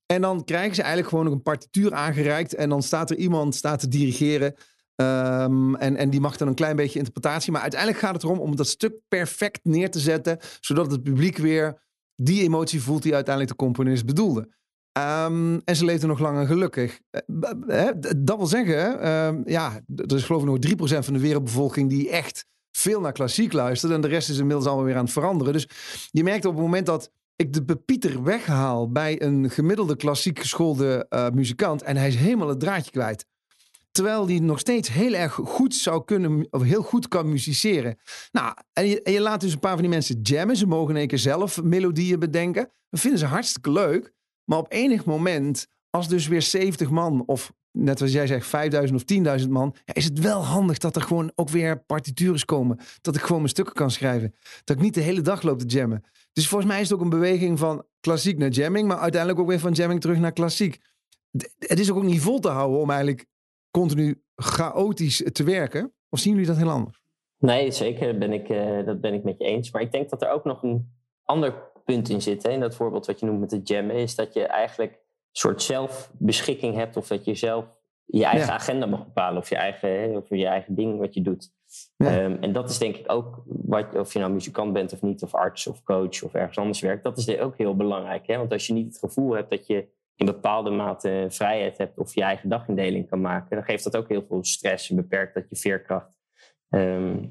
[0.06, 2.54] En dan krijgen ze eigenlijk gewoon een partituur aangereikt.
[2.56, 4.54] En dan staat er iemand staat te dirigeren.
[4.96, 7.52] Ehm, en, en die mag dan een klein beetje interpretatie.
[7.52, 10.38] Maar uiteindelijk gaat het erom om dat stuk perfect neer te zetten.
[10.60, 14.50] Zodat het publiek weer die emotie voelt die uiteindelijk de componist bedoelde.
[14.92, 17.00] Ehm, en ze leefden nog lang en gelukkig.
[17.68, 17.88] Eh,
[18.18, 22.10] dat wil zeggen, ehm, ja, er is geloof ik nog 3% van de wereldbevolking die
[22.10, 23.94] echt veel naar klassiek luistert.
[23.94, 25.54] En de rest is inmiddels allemaal weer aan het veranderen.
[25.54, 25.68] Dus
[26.12, 31.06] je merkt op het moment dat ik de pepieter weghaal bij een gemiddelde klassiek geschoolde
[31.10, 31.82] eh, muzikant.
[31.82, 33.26] En hij is helemaal het draadje kwijt.
[33.92, 37.98] Terwijl die nog steeds heel erg goed zou kunnen, of heel goed kan musiceren.
[38.32, 40.56] Nou, en je, laat dus een paar van die mensen jammen.
[40.56, 42.72] Ze mogen in één keer zelf melodieën bedenken.
[42.90, 44.14] Dat vinden ze hartstikke leuk.
[44.44, 49.04] Maar op enig moment, als dus weer 70 man, of net zoals jij zegt, 5000
[49.26, 52.80] of 10.000 man, ja, is het wel handig dat er gewoon ook weer partitures komen.
[53.02, 54.36] Dat ik gewoon mijn stukken kan schrijven.
[54.64, 56.04] Dat ik niet de hele dag loop te jammen.
[56.34, 59.48] Dus volgens mij is het ook een beweging van klassiek naar jamming, maar uiteindelijk ook
[59.48, 60.80] weer van jamming terug naar klassiek.
[61.58, 63.26] Het is ook niet vol te houden om eigenlijk
[63.72, 65.94] continu chaotisch te werken.
[66.10, 67.02] Of zien jullie dat heel anders?
[67.38, 68.08] Nee, zeker.
[68.08, 69.72] Dat ben, ik, eh, dat ben ik met je eens.
[69.72, 71.54] Maar ik denk dat er ook nog een ander
[71.86, 72.44] punt in zit.
[72.44, 72.50] Hè?
[72.50, 73.96] In dat voorbeeld wat je noemt met de jammen.
[73.96, 75.00] Is dat je eigenlijk een
[75.32, 76.98] soort zelfbeschikking hebt.
[76.98, 77.66] Of dat je zelf
[78.06, 78.54] je eigen Ja.
[78.54, 79.42] agenda mag bepalen.
[79.42, 81.52] Of je eigen, hè, of je eigen ding wat je doet.
[81.98, 82.20] Ja.
[82.20, 85.24] Ehm, en dat is denk ik ook, wat, of je nou muzikant bent of niet.
[85.24, 87.04] Of arts of coach of ergens anders werkt.
[87.04, 88.28] Dat is ook heel belangrijk.
[88.28, 88.38] Hè?
[88.38, 89.88] Want als je niet het gevoel hebt dat je
[90.22, 91.98] in bepaalde mate vrijheid hebt.
[91.98, 93.56] Of je eigen dagindeling kan maken.
[93.56, 94.90] Dan geeft dat ook heel veel stress.
[94.90, 96.20] En beperkt dat je veerkracht.
[96.70, 97.26] Ehm,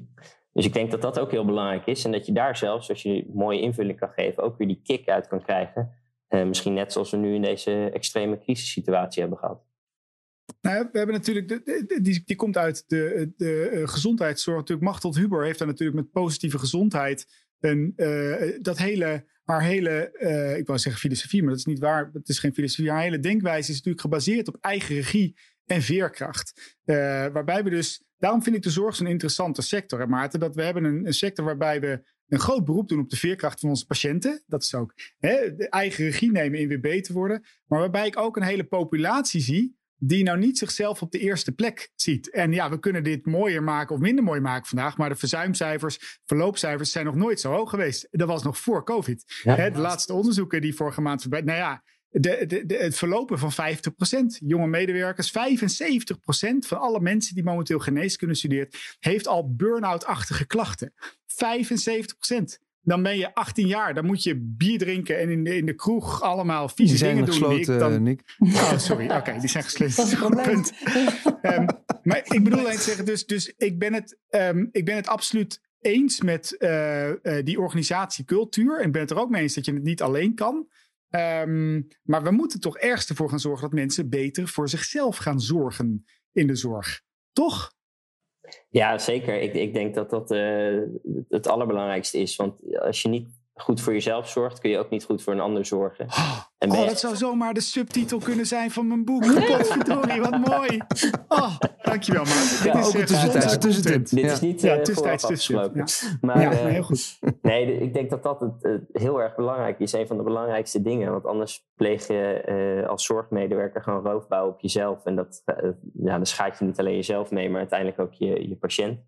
[0.53, 2.05] dus ik denk dat dat ook heel belangrijk is.
[2.05, 5.09] En dat je daar zelfs, als je mooie invulling kan geven, ook weer die kick
[5.09, 5.91] uit kan krijgen.
[6.27, 9.65] Eh, misschien net zoals we nu in deze extreme crisissituatie hebben gehad.
[10.61, 14.57] Nou, we hebben natuurlijk, de, die, die komt uit de, de eh, gezondheidszorg.
[14.57, 20.11] Natuurlijk, Machteld Huber heeft daar natuurlijk met positieve gezondheid een, eh, dat hele, haar hele,
[20.11, 22.09] eh, ik wou zeggen filosofie, maar dat is niet waar.
[22.13, 22.91] Het is geen filosofie.
[22.91, 26.77] Haar hele denkwijze is natuurlijk gebaseerd op eigen regie en veerkracht.
[26.83, 26.95] Eh,
[27.27, 30.39] waarbij we dus, daarom vind ik de zorg zo'n interessante sector, hè, Maarten.
[30.39, 33.59] Dat we hebben een, een sector waarbij we een groot beroep doen op de veerkracht
[33.59, 34.43] van onze patiënten.
[34.47, 37.43] Dat is ook hè, de eigen regie nemen in weer beter worden.
[37.65, 41.51] Maar waarbij ik ook een hele populatie zie die nou niet zichzelf op de eerste
[41.51, 42.29] plek ziet.
[42.29, 46.19] En ja, we kunnen dit mooier maken of minder mooi maken vandaag, maar de verzuimcijfers,
[46.25, 48.07] verloopcijfers zijn nog nooit zo hoog geweest.
[48.11, 49.41] Dat was nog voor COVID.
[49.43, 49.55] Ja.
[49.55, 51.41] Hè, de laatste onderzoeken die vorige maand voorbij.
[51.41, 53.55] Nou ja, de, de, de, het verlopen van 50%.
[54.39, 55.33] Jonge medewerkers, 75%
[56.59, 60.93] van alle mensen die momenteel geneeskunde studeert, heeft al burn-out-achtige klachten.
[60.93, 62.70] 75%.
[62.83, 65.73] Dan ben je 18 jaar, dan moet je bier drinken en in de, in de
[65.73, 67.49] kroeg allemaal vieze Die zijn dingen doen.
[67.49, 68.35] die ik gesloten, dan, Nick.
[68.39, 69.11] Oh, sorry.
[69.11, 69.95] Oké, die zijn gesloten.
[69.95, 70.45] Dat is een probleem.
[70.45, 70.73] Punt.
[71.41, 71.65] Ehm,
[72.03, 75.07] maar ik bedoel alleen te zeggen, dus, dus ik, ben het, ehm, ik ben het
[75.07, 78.79] absoluut eens met eh, eh, die organisatiecultuur.
[78.79, 80.67] En ik ben het er ook mee eens dat je het niet alleen kan.
[81.09, 85.39] Ehm, maar we moeten toch ergens ervoor gaan zorgen dat mensen beter voor zichzelf gaan
[85.39, 87.01] zorgen in de zorg.
[87.33, 87.73] Toch?
[88.69, 89.41] Ja, zeker.
[89.41, 90.79] Ik, ik denk dat dat eh,
[91.29, 92.35] het allerbelangrijkste is.
[92.35, 93.29] Want als je niet
[93.61, 96.07] goed voor jezelf zorgt, kun je ook niet goed voor een ander zorgen.
[96.61, 99.21] En Oh, je- dat zou zomaar de subtitel kunnen zijn van mijn boek.
[99.57, 100.79] Potverdorie, wat mooi.
[101.27, 102.65] Oh, dankjewel, Maarten.
[102.65, 104.09] Ja, Dit is Ook een tussentijds tussentip.
[104.09, 104.31] Dit Ja.
[104.31, 106.05] is niet Ja, eh tussentijds.
[106.21, 107.19] Maar, Ja, eh, heel goed.
[107.41, 109.93] Nee, ik denk dat dat het, eh, heel erg belangrijk is.
[109.93, 111.11] Een van de belangrijkste dingen.
[111.11, 112.33] Want anders pleeg je
[112.81, 115.05] eh, als zorgmedewerker gewoon roofbouw op jezelf.
[115.05, 118.47] En dat, eh, ja, dan schaadt je niet alleen jezelf mee, maar uiteindelijk ook je,
[118.49, 118.99] je patiënt.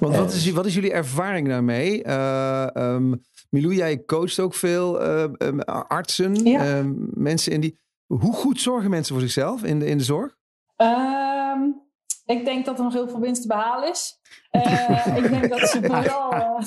[0.00, 2.02] Want wat is, wat is jullie ervaring daarmee?
[2.02, 3.14] Eh ehm,
[3.50, 6.60] Milou, jij coacht ook veel eh, ehm, artsen, Ja.
[6.64, 7.78] ehm, mensen in die...
[8.06, 10.36] Hoe goed zorgen mensen voor zichzelf in de, in de zorg?
[10.76, 11.60] Ehm,
[12.26, 14.18] ik denk dat er nog heel veel winst te behalen is.
[14.50, 16.58] Eh, ik denk dat ze vooral eh,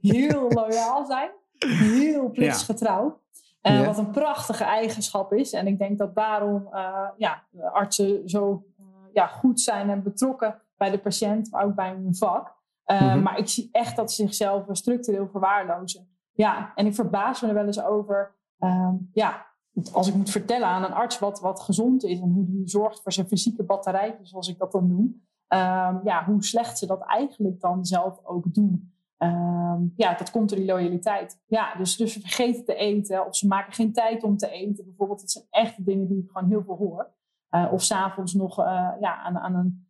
[0.00, 1.30] heel loyaal zijn.
[1.78, 3.20] Heel plichtsgetrouw.
[3.60, 3.84] Eh, Ja.
[3.86, 5.52] Wat een prachtige eigenschap is.
[5.52, 10.60] En ik denk dat daarom eh, ja, artsen zo eh, ja, goed zijn en betrokken
[10.76, 12.54] bij de patiënt, maar ook bij hun vak.
[13.00, 13.22] Eh, Mhm.
[13.22, 16.08] Maar ik zie echt dat ze zichzelf structureel verwaarlozen.
[16.32, 18.34] Ja, en ik verbaas me er wel eens over.
[18.58, 19.46] ehm, ja,
[19.92, 23.02] als ik moet vertellen aan een arts wat, wat gezond is en hoe die zorgt
[23.02, 25.22] voor zijn fysieke batterij, zoals ik dat dan noem.
[25.46, 28.92] ehm, ja, hoe slecht ze dat eigenlijk dan zelf ook doen.
[29.16, 31.40] ehm, ja, dat komt door die loyaliteit.
[31.46, 34.84] Ja, dus, dus ze vergeten te eten of ze maken geen tijd om te eten.
[34.84, 37.10] Bijvoorbeeld, dat zijn echt dingen die ik gewoon heel veel hoor.
[37.50, 38.56] Uh, of s'avonds nog
[39.00, 39.86] ja, aan, aan een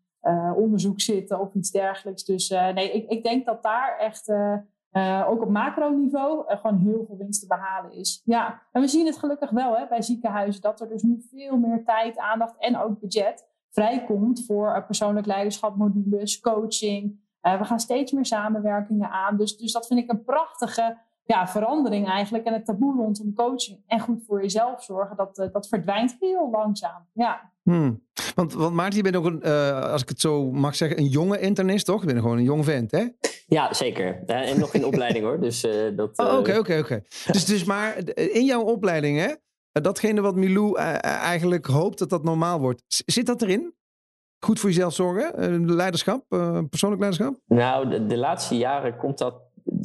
[0.57, 2.25] onderzoek zitten of iets dergelijks.
[2.25, 7.17] Dus nee, ik, ik denk dat daar echt uh, ook op macroniveau gewoon heel veel
[7.17, 8.23] winst te behalen is.
[8.25, 11.57] Ja, en we zien het gelukkig wel hè, bij ziekenhuizen dat er dus nu veel
[11.57, 17.21] meer tijd, aandacht en ook budget vrijkomt voor persoonlijk leiderschap, modules, coaching.
[17.41, 19.37] we gaan steeds meer samenwerkingen aan.
[19.37, 22.45] Dus, dus dat vind ik een prachtige ja, verandering eigenlijk.
[22.45, 27.07] En het taboe rondom coaching en goed voor jezelf zorgen, dat, dat verdwijnt heel langzaam.
[27.13, 27.51] Ja.
[27.63, 28.03] Hmm.
[28.35, 29.43] Want, want Maarten, je bent ook een,
[29.91, 32.01] als ik het zo mag zeggen, een jonge internist, toch?
[32.01, 33.07] Je bent gewoon een jong vent, hè?
[33.47, 34.25] Ja, zeker.
[34.27, 35.41] en nog in opleiding hoor.
[35.41, 36.19] Dus uh, dat.
[36.19, 37.03] Oh, oké, oké, oké.
[37.27, 39.35] Dus, dus maar in jouw opleiding, hè?
[39.73, 42.83] Datgene wat Milou uh, eigenlijk hoopt dat dat normaal wordt.
[42.87, 43.75] zit dat erin?
[44.39, 45.67] Goed voor jezelf zorgen?
[45.75, 46.25] leiderschap?
[46.69, 47.41] persoonlijk leiderschap?
[47.47, 49.35] Nou, de, de, laatste jaren komt dat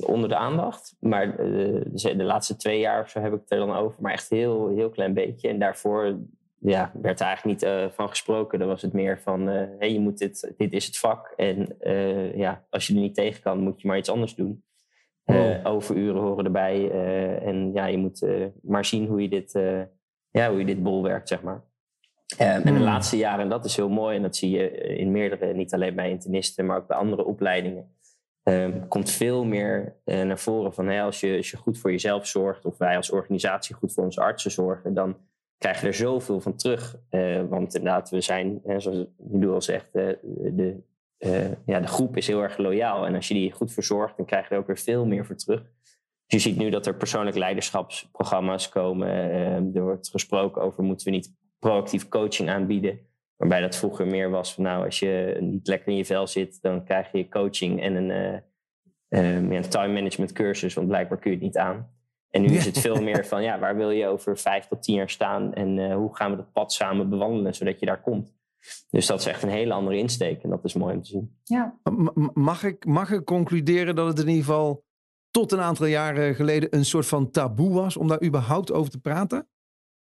[0.06, 0.96] onder de aandacht.
[1.00, 4.02] Maar de, de laatste twee jaar of zo heb ik het er dan over.
[4.02, 5.50] Maar echt heel, heel klein beetje.
[5.50, 6.18] En daarvoor
[6.60, 8.60] ja, werd er eigenlijk niet uh, van gesproken.
[8.60, 11.34] Dan was het meer van, uh, hey, je moet dit, dit is het vak.
[11.36, 11.76] En
[12.36, 14.64] ja, als je er niet tegen kan, moet je maar iets anders doen.
[15.26, 15.56] Oh.
[15.64, 16.92] Overuren horen erbij.
[17.42, 18.26] en ja, je moet
[18.62, 19.52] maar zien hoe je dit,
[20.32, 21.64] ja, hoe je dit bol werkt, zeg maar.
[22.38, 22.82] En de hmm.
[22.82, 25.96] laatste jaren, en dat is heel mooi, en dat zie je in meerdere, niet alleen
[25.96, 27.96] bij internisten, maar ook bij andere opleidingen,
[28.88, 32.66] komt veel meer naar voren van hey, als, je, als je goed voor jezelf zorgt,
[32.66, 35.18] of wij als organisatie goed voor onze artsen zorgen, dan
[35.58, 36.96] krijg je er zoveel van terug.
[37.12, 40.14] Uh, want inderdaad, we zijn, hè, zoals Milu al zegt, uh,
[40.52, 40.76] de,
[41.66, 43.06] ja, de groep is heel erg loyaal.
[43.06, 45.36] En als je die goed verzorgt, dan krijg je er ook weer veel meer voor
[45.36, 45.62] terug.
[46.26, 49.08] Dus je ziet nu dat er persoonlijk leiderschapsprogramma's komen.
[49.76, 53.00] er wordt gesproken over moeten we niet proactief coaching aanbieden.
[53.38, 56.62] Waarbij dat vroeger meer was van nou, als je niet lekker in je vel zit,
[56.62, 58.44] dan krijg je coaching en een,
[59.10, 60.74] een time management cursus.
[60.74, 61.96] Want blijkbaar kun je het niet aan.
[62.30, 64.96] En nu is het veel meer van, ja, waar wil je over vijf tot tien
[64.96, 68.36] jaar staan en uh, hoe gaan we dat pad samen bewandelen zodat je daar komt.
[68.90, 71.40] Dus dat is echt een hele andere insteek en dat is mooi om te zien.
[71.44, 71.80] Ja.
[72.34, 74.86] Mag, ik, mag ik concluderen dat het in ieder geval
[75.32, 79.00] tot een aantal jaren geleden een soort van taboe was om daar überhaupt over te
[79.00, 79.48] praten?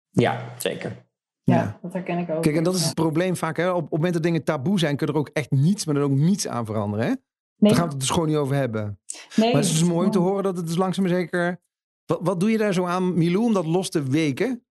[0.09, 1.05] Ja, zeker.
[1.43, 1.79] Ja, ja.
[1.81, 2.41] dat herken ik ook.
[2.41, 3.57] Kijk, en dat is het probleem vaak.
[3.57, 3.69] Hè?
[3.69, 5.95] Op, op het moment dat dingen taboe zijn, kun je er ook echt niets, maar
[5.95, 7.05] er ook niets aan veranderen.
[7.05, 7.11] Hè?
[7.11, 7.17] Nee.
[7.57, 8.99] Daar gaan we het dus gewoon niet over hebben.
[9.35, 11.61] Nee, maar het is dus mooi om te horen dat het dus langzaam zeker
[12.05, 14.65] wat, wat doe je daar zo aan, Milou, om dat los te weken?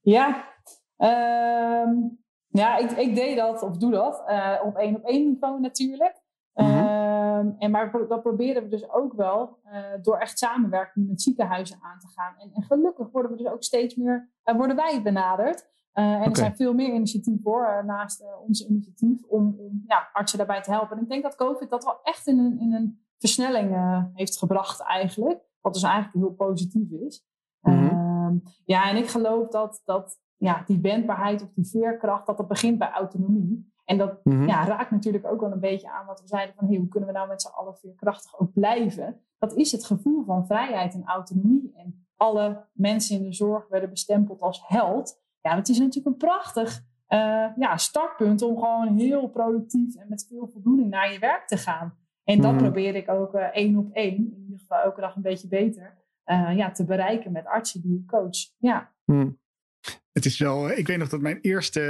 [0.00, 0.48] Ja,
[0.96, 1.90] ehm,
[2.48, 6.20] ja ik, ik, deed dat, of doe dat, uh, op één op één niveau natuurlijk.
[6.54, 6.92] Mm
[7.58, 11.98] en maar dat proberen we dus ook wel uh, door echt samenwerking met ziekenhuizen aan
[11.98, 12.34] te gaan.
[12.38, 15.70] En, en, gelukkig worden we dus ook steeds meer, uh, worden wij benaderd.
[15.92, 16.26] En okay.
[16.26, 20.70] er zijn veel meer initiatieven voor, naast ons initiatief, om, om ja, artsen daarbij te
[20.70, 20.96] helpen.
[20.96, 23.76] En ik denk dat COVID dat wel echt in een, in een versnelling
[24.14, 25.40] heeft gebracht eigenlijk.
[25.60, 27.26] Wat dus eigenlijk heel positief is.
[27.60, 27.92] Mm
[28.64, 32.78] ja, en ik geloof dat, dat ja, die wendbaarheid of die veerkracht, dat dat begint
[32.78, 33.70] bij autonomie.
[33.84, 34.46] En dat mm -hmm.
[34.46, 37.08] ja, raakt natuurlijk ook wel een beetje aan wat we zeiden van hey, hoe kunnen
[37.08, 39.20] we nou met z'n allen veerkrachtig ook blijven.
[39.38, 41.72] Dat is het gevoel van vrijheid en autonomie.
[41.76, 45.21] En alle mensen in de zorg werden bestempeld als held.
[45.42, 50.26] Ja, dat is natuurlijk een prachtig uh, ja, startpunt om gewoon heel productief en met
[50.28, 51.96] veel voldoening naar je werk te gaan.
[52.24, 55.16] En dat mm probeer ik ook uh, één op één, in ieder geval elke dag
[55.16, 55.94] een beetje beter,
[56.26, 58.36] uh, ja, te bereiken met artsen die ik coach.
[58.58, 58.92] Ja.
[59.04, 59.40] Mm.
[60.12, 61.80] Het is wel, ik weet nog dat mijn eerste,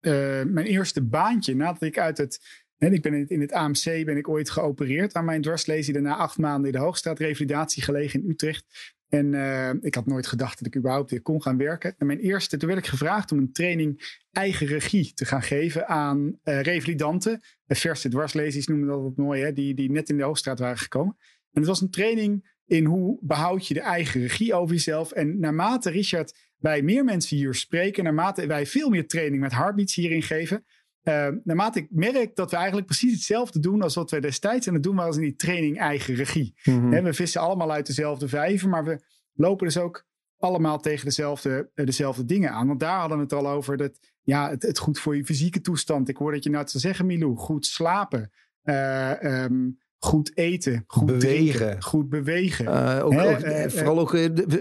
[0.00, 3.52] uh, mijn eerste baantje, nadat ik uit het en ik ben in het, in het,
[3.52, 5.92] AMC ben ik ooit geopereerd aan mijn dwarslesie.
[5.92, 8.93] Daarna acht maanden in de Hoogstraatrevalidatie gelegen in Utrecht.
[9.14, 11.94] En uh, ik had nooit gedacht dat ik überhaupt weer kon gaan werken.
[11.98, 15.88] En mijn eerste, toen werd ik gevraagd om een training eigen regie te gaan geven
[15.88, 17.40] aan uh, revalidanten.
[17.64, 19.52] De verse dwarslesies noemen dat wat mooi, hè?
[19.52, 21.16] Die, die net in de Hoogstraat waren gekomen.
[21.52, 25.12] En het was een training in hoe behoud je de eigen regie over jezelf.
[25.12, 29.94] En naarmate, Richard, wij meer mensen hier spreken, naarmate wij veel meer training met heartbeats
[29.94, 30.64] hierin geven,
[31.04, 34.74] uh, naarmate ik merk dat we eigenlijk precies hetzelfde doen als wat we destijds aan
[34.74, 36.54] het doen waren in die training eigen regie.
[36.64, 40.06] Mm we vissen allemaal uit dezelfde vijver, maar we lopen dus ook
[40.38, 42.66] allemaal tegen dezelfde, uh, dezelfde dingen aan.
[42.66, 45.60] Want daar hadden we het al over, dat, ja, het, het goed voor je fysieke
[45.60, 46.08] toestand.
[46.08, 48.30] Ik hoor dat je nou te zeggen, Milou, goed slapen.
[48.64, 52.68] Uh, um, goed eten, goed bewegen, drinken, goed bewegen.
[53.02, 54.10] ook, ook, vooral ook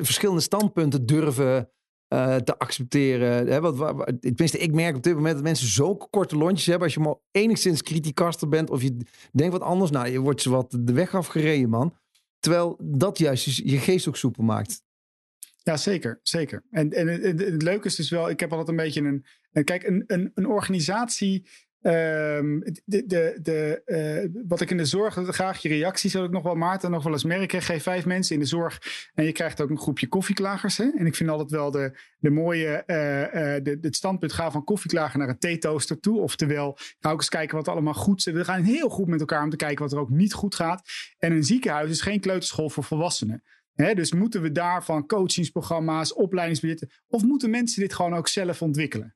[0.01, 1.69] verschillende standpunten durven
[2.13, 3.47] uh, te accepteren.
[3.47, 6.84] Hè, wat, tenminste, ik merk op dit moment dat mensen zo korte lontjes hebben.
[6.84, 8.97] Als je maar enigszins kritiekaster bent of je
[9.32, 9.91] denkt wat anders.
[9.91, 11.97] Nou, je wordt ze wat de weg afgereden, man.
[12.39, 14.84] Terwijl dat juist je geest ook soepel maakt.
[15.63, 16.19] Ja, zeker.
[16.23, 16.63] zeker.
[16.69, 19.26] En, en het, het, leuke is dus wel, ik heb altijd een beetje een.
[19.63, 21.47] Kijk, een, een, een organisatie
[21.84, 23.82] Ehm, de, de, de,
[24.34, 27.04] uh, wat ik in de zorg, graag je reactie, zou ik nog wel Maarten nog
[27.04, 27.62] wel eens merken.
[27.62, 28.82] Geef vijf mensen in de zorg
[29.13, 30.78] en je krijgt ook een groepje koffieklagers.
[30.78, 30.89] Hè?
[30.98, 34.63] En ik vind altijd wel de, de mooie, uh, uh, de, het standpunt gaan van
[34.63, 36.19] koffieklager naar een theetoaster toe.
[36.19, 38.34] Oftewel, ga ook eens kijken wat allemaal goed zit.
[38.34, 40.82] We gaan heel goed met elkaar om te kijken wat er ook niet goed gaat.
[41.17, 43.43] En een ziekenhuis is geen kleuterschool voor volwassenen.
[43.76, 49.15] Dus moeten we daarvan coachingsprogramma's, opleidingsbudgetten, of moeten mensen dit gewoon ook zelf ontwikkelen?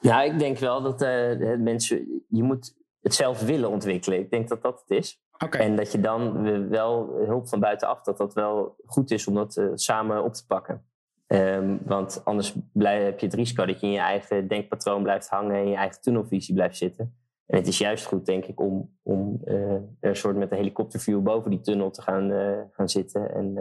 [0.00, 4.18] Nou, ik denk wel dat uh, mensen, je moet het zelf willen ontwikkelen.
[4.18, 5.22] Ik denk dat dat het is.
[5.44, 5.60] Okay.
[5.60, 9.56] En dat je dan wel hulp van buitenaf, dat dat wel goed is om dat
[9.56, 10.84] uh, samen op te pakken.
[11.26, 15.28] Um, want anders blijf, heb je het risico dat je in je eigen denkpatroon blijft
[15.28, 17.14] hangen en in je eigen tunnelvisie blijft zitten.
[17.46, 21.22] En het is juist goed, denk ik, om, om uh, een soort met een helikopterview
[21.22, 22.30] boven die tunnel te gaan,
[22.70, 23.34] gaan zitten.
[23.34, 23.54] En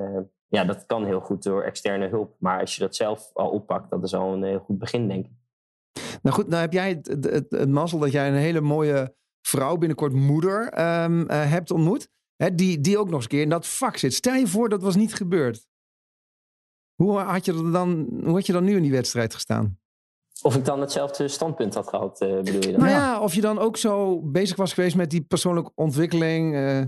[0.48, 2.36] ja, dat kan heel goed door externe hulp.
[2.40, 5.26] Maar als je dat zelf al oppakt, dat is al een heel goed begin, denk
[5.26, 5.32] ik.
[6.26, 9.16] Nou goed, nou heb jij het, het, het, het mazzel dat jij een hele mooie
[9.42, 10.64] vrouw, binnenkort moeder,
[11.04, 12.10] um, uh, hebt ontmoet.
[12.36, 14.14] Hè, die, die ook nog eens een keer in dat vak zit.
[14.14, 15.68] Stel je voor dat was niet gebeurd.
[16.96, 19.80] Hoe had je, dan, hoe had je dan nu in die wedstrijd gestaan?
[20.42, 22.80] Of ik dan hetzelfde standpunt had gehad, uh, bedoel je dan?
[22.80, 26.56] Nou ja, of je dan ook zo bezig was geweest met die persoonlijke ontwikkeling.
[26.56, 26.82] Uh...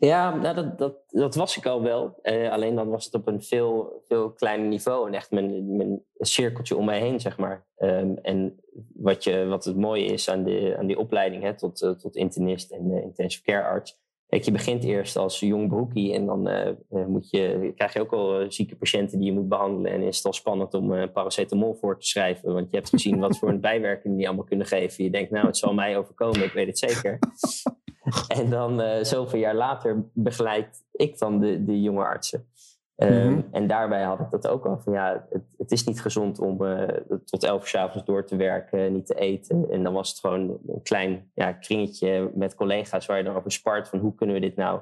[0.00, 2.18] Ja, nou, dat, dat, dat was ik al wel.
[2.22, 5.06] Uh, alleen dan was het op een veel, veel kleiner niveau.
[5.08, 7.66] En echt mijn, mijn cirkeltje om mij heen, zeg maar.
[7.78, 8.60] Um, en
[8.94, 12.16] wat, je, wat het mooie is aan, de, aan die opleiding hè, tot, uh, tot
[12.16, 13.98] internist en uh, intensive care arts.
[14.26, 16.48] Kijk, je begint eerst als jong broekie en dan
[16.88, 19.92] moet je, krijg je ook al zieke patiënten die je moet behandelen.
[19.92, 22.52] En is het al spannend om paracetamol voor te schrijven.
[22.52, 25.04] Want je hebt gezien wat voor een bijwerking die allemaal kunnen geven.
[25.04, 27.18] Je denkt, nou, het zal mij overkomen, ik weet het zeker.
[28.38, 32.46] En dan uh, zoveel jaar later begeleid ik dan de, de jonge artsen.
[32.96, 33.48] Um, mm-hmm.
[33.50, 36.62] En daarbij had ik dat ook al van ja, het, het is niet gezond om
[36.62, 36.88] uh,
[37.24, 39.70] tot elf uur s avonds door te werken, niet te eten.
[39.70, 43.52] En dan was het gewoon een klein ja, kringetje met collega's waar je dan over
[43.52, 44.80] spart van hoe kunnen we dit nou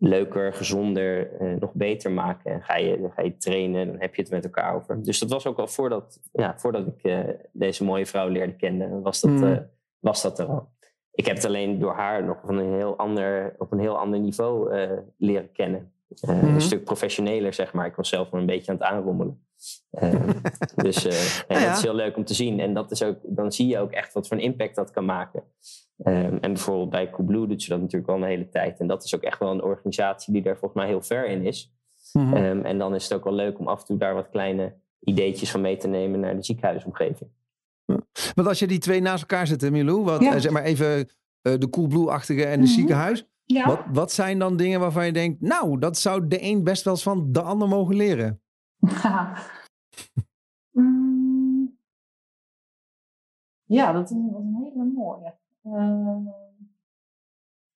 [0.00, 2.52] leuker, gezonder, uh, nog beter maken.
[2.52, 5.02] En ga je, ga je trainen, dan heb je het met elkaar over.
[5.02, 7.20] Dus dat was ook al voordat, ja, voordat ik uh,
[7.52, 9.66] deze mooie vrouw leerde kennen, was dat, mm.
[9.98, 10.68] was dat er al
[11.18, 14.20] ik heb het alleen door haar nog op een heel ander, op een heel ander
[14.20, 15.92] niveau uh, leren kennen.
[16.24, 16.54] Uh, mm-hmm.
[16.54, 17.86] Een stuk professioneler, zeg maar.
[17.86, 19.46] Ik was zelf wel een beetje aan het aanrommelen.
[19.90, 20.28] Uh,
[20.84, 21.02] dus
[21.48, 21.66] ja.
[21.66, 22.60] dat is heel leuk om te zien.
[22.60, 25.04] En dat is ook, dan zie je ook echt wat voor een impact dat kan
[25.04, 25.42] maken.
[26.04, 28.80] Um, en bijvoorbeeld bij Coolblue doet ze dat natuurlijk al een hele tijd.
[28.80, 31.46] En dat is ook echt wel een organisatie die daar volgens mij heel ver in
[31.46, 31.72] is.
[32.12, 32.44] Mm-hmm.
[32.44, 34.74] Um, en dan is het ook wel leuk om af en toe daar wat kleine
[35.00, 37.30] ideetjes van mee te nemen naar de ziekenhuisomgeving.
[38.34, 40.38] Want als je die twee naast elkaar zet, Milou, wat, ja.
[40.38, 42.74] zeg maar even uh, de Coolblue-achtige en de mm-hmm.
[42.74, 43.26] ziekenhuis.
[43.44, 43.66] Ja.
[43.66, 46.92] Wat, wat zijn dan dingen waarvan je denkt, nou, dat zou de een best wel
[46.92, 48.40] eens van de ander mogen leren?
[48.76, 49.36] Ja,
[50.72, 51.78] mm.
[53.64, 55.34] ja dat is een hele mooie.
[55.62, 56.16] Uh,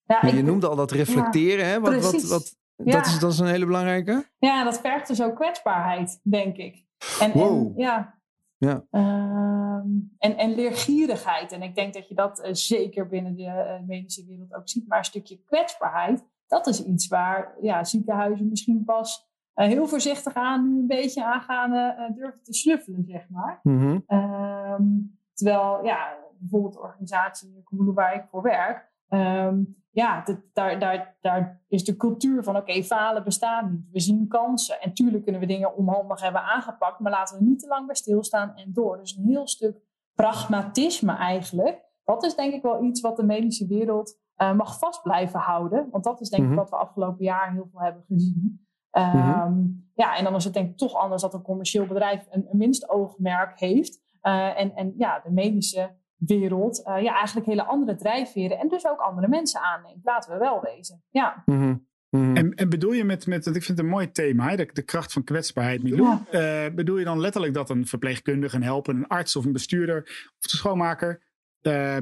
[0.03, 1.81] ja, je ik, noemde al dat reflecteren, hè?
[1.81, 4.31] Wat, wat, wat, dat, is, dat is een hele belangrijke.
[4.39, 6.85] Ja, dat vergt dus ook kwetsbaarheid, denk ik.
[7.21, 7.67] En, wow.
[7.67, 8.22] en ja,
[8.69, 8.85] ja.
[8.91, 9.85] Uh,
[10.19, 11.53] en, en leergierigheid.
[11.53, 14.89] En ik denk dat je dat uh, zeker binnen de uh, medische wereld ook ziet.
[14.89, 20.35] Maar een stukje kwetsbaarheid, dat is iets waar ja, ziekenhuizen misschien pas uh, heel voorzichtig
[20.35, 21.71] aan nu een beetje aan gaan
[22.15, 23.61] durven te snuffelen, zeg maar.
[23.63, 24.05] Mm-hmm.
[24.07, 27.63] Um, terwijl, ja, bijvoorbeeld de organisatie
[27.95, 32.85] waar ik voor werk, um, ja, daar, daar, daar is de cultuur van oké, okay,
[32.85, 33.91] falen bestaat niet.
[33.93, 34.81] We zien kansen.
[34.81, 37.95] En tuurlijk kunnen we dingen onhandig hebben aangepakt, maar laten we niet te lang bij
[37.95, 38.99] stilstaan en door.
[38.99, 39.81] Dus een heel stuk
[40.15, 41.91] pragmatisme eigenlijk.
[42.05, 45.89] Dat is denk ik wel iets wat de medische wereld uh, mag vast blijven houden.
[45.91, 48.67] Want dat is denk ik wat we afgelopen jaar heel veel hebben gezien.
[48.93, 49.91] Um, mm-hmm.
[49.95, 52.59] Ja, en dan is het denk ik toch anders dat een commercieel bedrijf een, een
[52.59, 54.01] winstoogmerk heeft.
[54.23, 55.97] Uh, en, en ja, de medische
[56.27, 60.05] wereld uh, ja, eigenlijk hele andere drijfveren en dus ook andere mensen aanneemt.
[60.05, 61.03] Laten we wel wezen.
[61.11, 61.43] Ja.
[61.47, 61.91] Mm-hmm.
[62.11, 62.37] Mm-hmm.
[62.37, 64.57] En, en, bedoel je met, met, ik vind het een mooi thema, hè?
[64.57, 66.19] De, de kracht van kwetsbaarheid, Milou.
[66.31, 66.67] Ja.
[66.67, 70.03] Uh, bedoel je dan letterlijk dat een verpleegkundige, een helper, een arts of een bestuurder
[70.39, 71.23] of de schoonmaker
[71.63, 71.97] uh,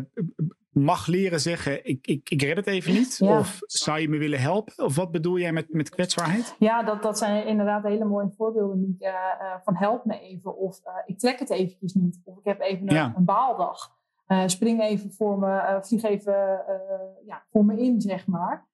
[0.71, 3.17] mag leren zeggen: ik, ik, ik red het even niet?
[3.19, 3.39] Ja.
[3.39, 4.85] Of zou je me willen helpen?
[4.85, 6.55] Of wat bedoel jij met, met kwetsbaarheid?
[6.59, 8.81] Ja, dat, dat zijn inderdaad hele mooie voorbeelden.
[8.81, 12.45] Niet, uh, uh, van help me even, of ik trek het eventjes niet, of ik
[12.45, 13.13] heb even een, ja.
[13.17, 13.99] een baaldag.
[14.33, 18.69] Uh, spring even voor me, uh, vlieg even uh, ja, voor me in, zeg maar.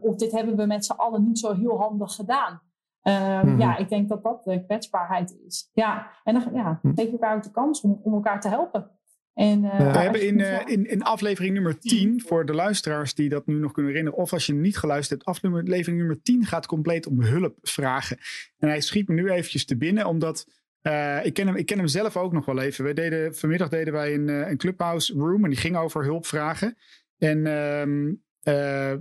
[0.00, 2.60] of dit hebben we met z'n allen niet zo heel handig gedaan.
[3.02, 3.60] Mm-hmm.
[3.60, 5.70] Ja, ik denk dat dat de kwetsbaarheid is.
[5.72, 8.90] Ja, en dan ja, geef je elkaar ook de kans om, om elkaar te helpen.
[9.34, 13.58] En, we hebben in, in, in aflevering nummer 10, voor de luisteraars die dat nu
[13.58, 17.22] nog kunnen herinneren, of als je niet geluisterd hebt, aflevering nummer 10 gaat compleet om
[17.22, 18.18] hulp vragen.
[18.58, 20.46] En hij schiet me nu eventjes te binnen, omdat
[20.88, 22.84] Eh, ik, ken hem, ik ken hem zelf ook nog wel even.
[22.84, 26.76] We deden, vanmiddag deden wij een, eh, een clubhouse room en die ging over hulpvragen.
[27.18, 28.94] En ehm, eh,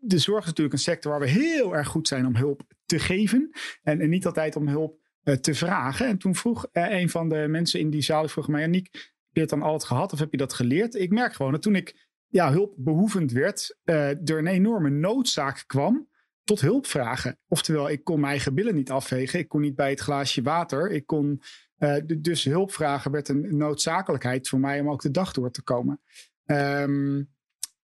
[0.00, 2.98] de zorg is natuurlijk een sector waar we heel erg goed zijn om hulp te
[2.98, 3.50] geven.
[3.82, 5.02] En, en niet altijd om hulp
[5.40, 6.06] te vragen.
[6.06, 9.40] En toen vroeg een van de mensen in die zaal, vroeg mij, Aniek, heb je
[9.40, 10.94] het dan altijd gehad of heb je dat geleerd?
[10.94, 16.08] Ik merk gewoon dat toen ik ja, hulpbehoevend werd, er een enorme noodzaak kwam
[16.44, 17.38] tot hulp vragen.
[17.48, 19.38] Oftewel, ik kon mijn eigen billen niet afvegen.
[19.38, 20.90] Ik kon niet bij het glaasje water.
[20.90, 21.42] Ik kon,
[21.78, 25.62] uh, dus hulp vragen werd een noodzakelijkheid voor mij om ook de dag door te
[25.62, 26.00] komen.
[26.44, 27.32] Um,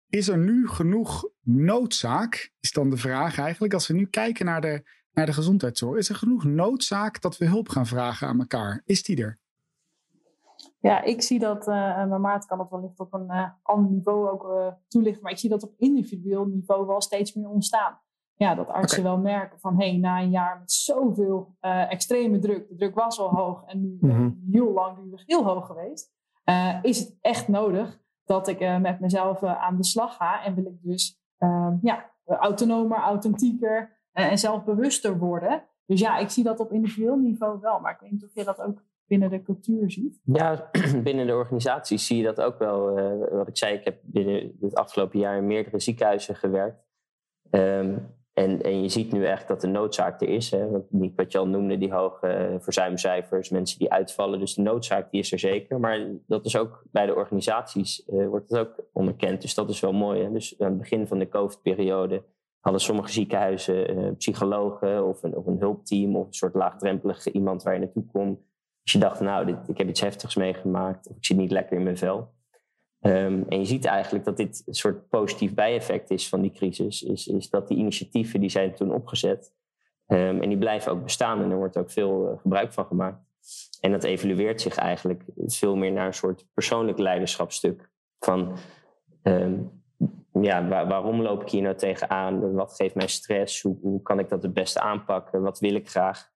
[0.08, 4.60] is er nu genoeg noodzaak, is dan de vraag eigenlijk, als we nu kijken naar
[4.60, 5.98] de, naar de gezondheidszorg.
[5.98, 8.82] Is er genoeg noodzaak dat we hulp gaan vragen aan elkaar?
[8.84, 9.38] Is die er?
[10.80, 11.74] Ja, ik zie dat, uh,
[12.08, 15.50] maar Maarten kan het wellicht op een uh, ander niveau ook toelichten, maar ik zie
[15.50, 18.00] dat op individueel niveau wel steeds meer ontstaan
[18.38, 22.68] ja, dat artsen wel merken van hey, na een jaar met zoveel uh, extreme druk,
[22.68, 24.48] de druk was al hoog en nu mm -hmm.
[24.50, 26.12] heel langdurig heel hoog geweest,
[26.44, 30.54] uh, is het echt nodig dat ik uh, met mezelf aan de slag ga en
[30.54, 35.64] wil ik dus ehm, ja, autonomer, authentieker en zelfbewuster worden.
[35.86, 38.44] Dus ja, ik zie dat op individueel niveau wel, maar ik weet niet of je
[38.44, 40.20] dat ook binnen de cultuur ziet.
[40.24, 40.70] Ja,
[41.02, 42.94] binnen de organisatie zie je dat ook wel.
[43.30, 46.86] wat ik zei, ik heb binnen dit afgelopen jaar in meerdere ziekenhuizen gewerkt.
[47.50, 50.50] Um, en, en je ziet nu echt dat de noodzaak er is.
[50.50, 50.68] Hè?
[50.90, 54.38] Wat, je al noemde, die hoge verzuimcijfers, mensen die uitvallen.
[54.38, 55.80] Dus de noodzaak die is er zeker.
[55.80, 59.42] Maar dat is ook bij de organisaties, uh, wordt het ook onderkend.
[59.42, 60.22] Dus dat is wel mooi.
[60.22, 60.32] Hè?
[60.32, 62.24] Dus aan het begin van de COVID-periode
[62.60, 67.62] hadden sommige ziekenhuizen uh, psychologen of een, of een hulpteam of een soort laagdrempelige iemand
[67.62, 68.28] waar je naartoe kon.
[68.82, 71.76] Als je dacht, nou, dit, ik heb iets heftigs meegemaakt of ik zit niet lekker
[71.76, 72.36] in mijn vel.
[73.00, 77.02] Um, en je ziet eigenlijk dat dit een soort positief bijeffect is van die crisis.
[77.02, 79.52] Is, is dat die initiatieven die zijn toen opgezet.
[80.06, 83.26] Um, en die blijven ook bestaan en er wordt ook veel uh, gebruik van gemaakt.
[83.80, 87.90] En dat evalueert zich eigenlijk veel meer naar een soort persoonlijk leiderschapstuk.
[88.18, 88.56] Van
[89.22, 89.82] um,
[90.32, 92.52] ja, waar, waarom loop ik hier nou tegenaan?
[92.52, 93.62] Wat geeft mij stress?
[93.62, 95.42] Hoe, hoe kan ik dat het beste aanpakken?
[95.42, 96.30] Wat wil ik graag?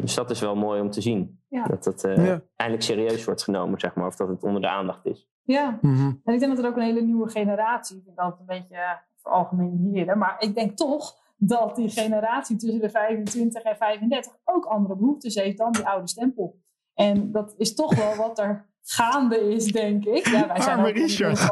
[0.00, 1.40] dus dat is wel mooi om te zien.
[1.48, 1.66] Ja.
[1.66, 2.42] Dat het uh, ja.
[2.56, 4.06] eindelijk serieus wordt genomen, zeg maar.
[4.06, 5.28] Of dat het onder de aandacht is.
[5.52, 6.20] Ja, mm-hmm.
[6.24, 8.74] en ik denk dat er ook een hele nieuwe generatie, ik vind altijd een beetje
[8.74, 14.64] uh, veralgemeneren, maar ik denk toch dat die generatie tussen de 25 en 35 ook
[14.64, 16.60] andere behoeftes heeft dan die oude stempel.
[16.94, 20.26] En dat is toch wel wat er gaande is, denk ik.
[20.28, 21.38] Ja, wij zijn Arme Richard.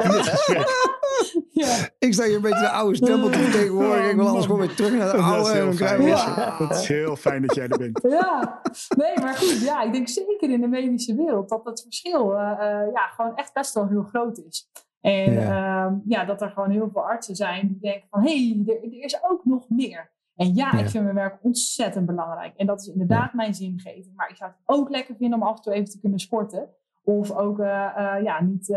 [1.50, 1.88] ja.
[1.98, 4.10] Ik sta hier een beetje de oude stempel te tegenwoordig.
[4.10, 5.64] Ik wil alles gewoon weer terug naar de oude.
[5.64, 6.56] Dat is, heel ja.
[6.58, 8.00] dat is heel fijn dat jij er bent.
[8.08, 8.60] Ja,
[8.96, 9.60] nee, maar goed.
[9.60, 13.36] Ja, ik denk zeker in de medische wereld dat het verschil uh, uh, ja, gewoon
[13.36, 14.70] echt best wel heel groot is.
[15.00, 15.86] En ja.
[15.86, 18.22] Uh, ja, dat er gewoon heel veel artsen zijn die denken van...
[18.22, 20.14] hé, hey, er, er is ook nog meer.
[20.36, 22.56] En ja, ja, ik vind mijn werk ontzettend belangrijk.
[22.56, 24.12] En dat is inderdaad mijn zingeving.
[24.16, 26.68] Maar ik zou het ook lekker vinden om af en toe even te kunnen sporten.
[27.06, 28.76] Of ook, uh, uh, ja, niet, uh,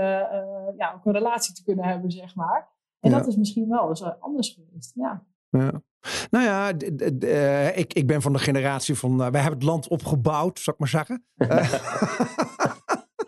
[0.77, 2.67] ja, ook een relatie te kunnen hebben, zeg maar.
[2.99, 3.17] En ja.
[3.17, 5.23] dat is misschien wel eens anders geweest, ja.
[5.49, 5.81] ja.
[6.29, 6.67] Nou ja,
[7.73, 11.05] ik, ik ben van de generatie van, wij hebben het land opgebouwd, zou ik maar
[11.05, 11.25] zeggen.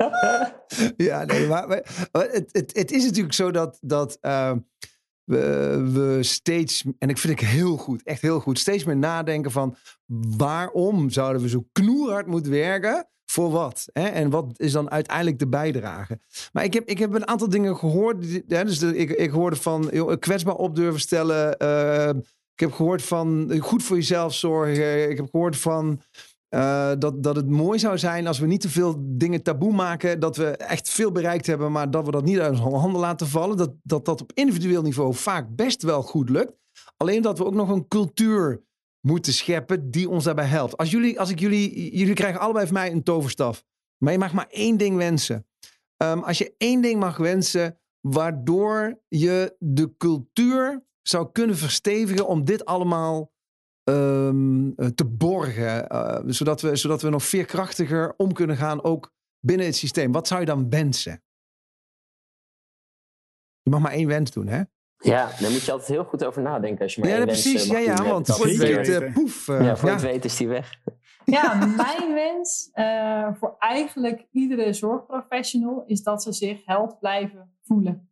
[1.08, 4.18] ja, nee, maar, maar het, het, het, is natuurlijk zo dat, dat
[5.32, 9.76] we, steeds, en ik vind ik heel goed, echt heel goed, steeds meer nadenken van
[10.38, 13.90] waarom zouden we zo knoerhard moeten werken voor wat?
[13.94, 14.08] Hè?
[14.08, 16.20] En wat is dan uiteindelijk de bijdrage?
[16.52, 18.26] Maar ik heb, ik heb een aantal dingen gehoord.
[18.48, 18.66] Hè?
[18.66, 21.56] Dus ik, ik hoorde van joh, kwetsbaar op durven stellen.
[21.64, 22.22] Uh,
[22.54, 25.10] ik heb gehoord van goed voor jezelf zorgen.
[25.10, 26.02] Ik heb gehoord van
[26.56, 30.20] uh, dat, dat het mooi zou zijn als we niet te veel dingen taboe maken.
[30.20, 33.28] Dat we echt veel bereikt hebben, maar dat we dat niet uit onze handen laten
[33.28, 33.58] vallen.
[33.58, 36.54] Dat, dat dat op individueel niveau vaak best wel goed lukt.
[36.98, 38.64] Alleen dat we ook nog een cultuur
[39.08, 40.78] moeten scheppen die ons daarbij helpt.
[40.78, 43.64] Als, jullie, als ik jullie, jullie krijgen allebei van mij een toverstaf,
[43.98, 45.46] maar je mag maar één ding wensen.
[46.04, 52.46] Um, als je één ding mag wensen, waardoor je de cultuur zou kunnen verstevigen om
[52.46, 53.32] dit allemaal
[53.84, 59.66] um, te borgen, uh, zodat, we, zodat we nog veerkrachtiger om kunnen gaan, ook binnen
[59.66, 60.12] het systeem.
[60.12, 61.24] Wat zou je dan wensen?
[63.62, 64.62] Je mag maar één wens doen, hè?
[64.98, 66.84] Ja, daar moet je altijd heel goed over nadenken.
[66.84, 67.66] Als je maar ja, precies.
[67.66, 69.48] Ja, ja, want voor het weet, uh, poef.
[69.48, 69.96] Uh, ja, voor ja.
[69.96, 70.70] het weet is die weg.
[71.26, 78.10] Ja, mijn wens uh, voor eigenlijk iedere zorgprofessional is dat ze zich held blijven voelen.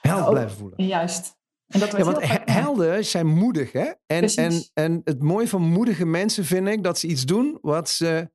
[0.00, 0.86] Held blijven voelen.
[0.86, 1.38] Juist.
[1.66, 2.18] En dat ja, want
[2.50, 3.92] helden zijn moedig, hè?
[4.06, 7.88] En, en, en het mooie van moedige mensen vind ik dat ze iets doen wat
[7.88, 8.30] ze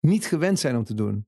[0.00, 1.26] niet gewend zijn om te doen.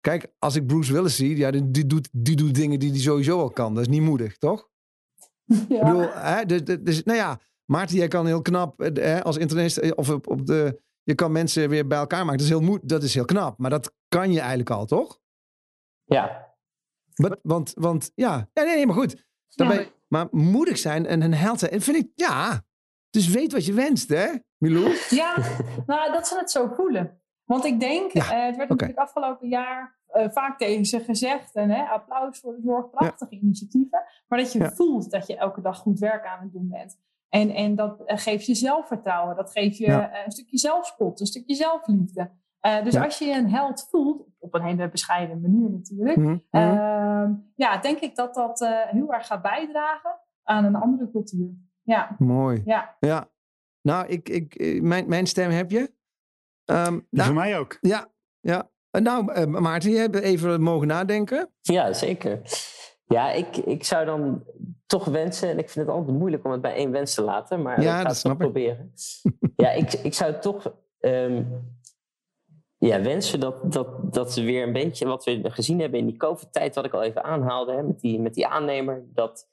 [0.00, 2.98] Kijk, als ik Bruce Willis zie, ja, die, die, doet, die doet dingen die hij
[3.00, 3.74] sowieso al kan.
[3.74, 4.68] Dat is niet moedig, toch?
[5.68, 5.76] Ja.
[5.78, 9.94] Ik bedoel, hè, dus, dus, nou ja, Maarten, jij kan heel knap hè, als internist
[9.94, 12.38] of op, op de Je kan mensen weer bij elkaar maken.
[12.38, 13.58] Dat is heel, moe- dat is heel knap.
[13.58, 15.20] Maar dat kan je eigenlijk al, toch?
[16.04, 16.54] Ja,
[17.14, 18.48] Want, want, want ja.
[18.52, 19.26] ja nee, nee, maar goed.
[19.48, 19.86] Dan Ja.
[20.08, 21.70] Maar moedig zijn en een held zijn.
[21.72, 22.62] En vind ik, ja.
[23.10, 24.26] Dus weet wat je wenst, hè,
[24.58, 24.96] Milou?
[25.10, 25.34] Ja,
[25.86, 27.20] nou, dat ze het zo voelen.
[27.44, 31.54] Want ik denk, Ja, eh, het werd natuurlijk afgelopen jaar eh, vaak tegen ze gezegd.
[31.54, 34.02] En hè, applaus voor de zorg, prachtige initiatieven.
[34.28, 34.70] Maar dat je Ja.
[34.70, 36.98] voelt dat je elke dag goed werk aan het doen bent.
[37.28, 39.36] En, en dat eh, geeft je zelfvertrouwen.
[39.36, 40.24] Dat geeft je Ja.
[40.24, 42.30] een stukje zelfspot, een stukje zelfliefde.
[42.76, 43.04] Eh, dus Ja.
[43.04, 46.16] als je je een held voelt, op een hele bescheiden manier natuurlijk.
[46.16, 46.38] Mhm, mhm.
[46.50, 50.10] ehm, ja, denk ik dat dat eh, heel erg gaat bijdragen
[50.42, 51.48] aan een andere cultuur.
[51.82, 52.62] Ja, Mooi.
[52.64, 52.96] ja.
[53.00, 53.28] Ja.
[53.82, 55.92] Nou, ik, ik, eh, mijn, mijn stem heb je.
[56.64, 57.78] Ehm, Ja, nou, voor mij ook.
[57.80, 58.06] ja,
[58.40, 58.70] ja.
[58.90, 61.50] Nou, Maarten, je hebt even mogen nadenken.
[61.60, 62.40] ja zeker.
[63.06, 64.44] Ja, ik, ik zou dan
[64.86, 67.62] toch wensen, en ik vind het altijd moeilijk om het bij één wens te laten,
[67.62, 68.52] maar Ja, ik ga dat het snap toch ik.
[68.52, 68.92] proberen.
[69.64, 71.44] ja, ik, ik zou toch ehm,
[72.78, 76.16] ja, wensen dat, dat, dat ze weer een beetje wat we gezien hebben in die
[76.16, 79.48] COVID-tijd, wat ik al even aanhaalde, hè, met, die, met die aannemer, dat,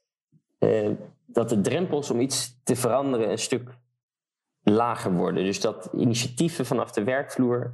[0.58, 0.90] eh,
[1.26, 3.78] dat de drempels om iets te veranderen een stuk
[4.62, 5.44] lager worden.
[5.44, 7.74] Dus dat initiatieven vanaf de werkvloer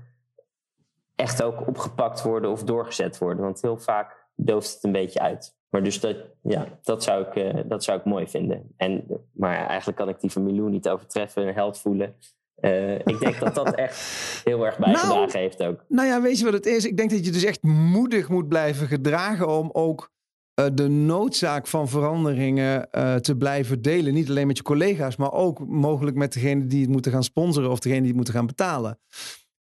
[1.16, 3.44] echt ook opgepakt worden of doorgezet worden.
[3.44, 5.56] Want heel vaak dooft het een beetje uit.
[5.70, 8.74] Maar dus dat, ja, dat, zou ik, eh, dat zou ik mooi vinden.
[8.78, 12.16] En, maar eigenlijk kan ik die van Milou niet overtreffen, een held voelen.
[12.62, 13.98] Eh, ik denk dat dat echt
[14.44, 15.86] heel erg bijgedragen Nou, heeft ook.
[15.88, 16.86] Nou ja, weet je wat het is?
[16.86, 20.12] Ik denk dat je dus echt moedig moet blijven gedragen om ook
[20.54, 24.14] eh, de noodzaak van veranderingen eh, te blijven delen.
[24.14, 27.72] Niet alleen met je collega's, maar ook mogelijk met degene die het moeten gaan sponsoren
[27.72, 29.00] of degene die het moeten gaan betalen.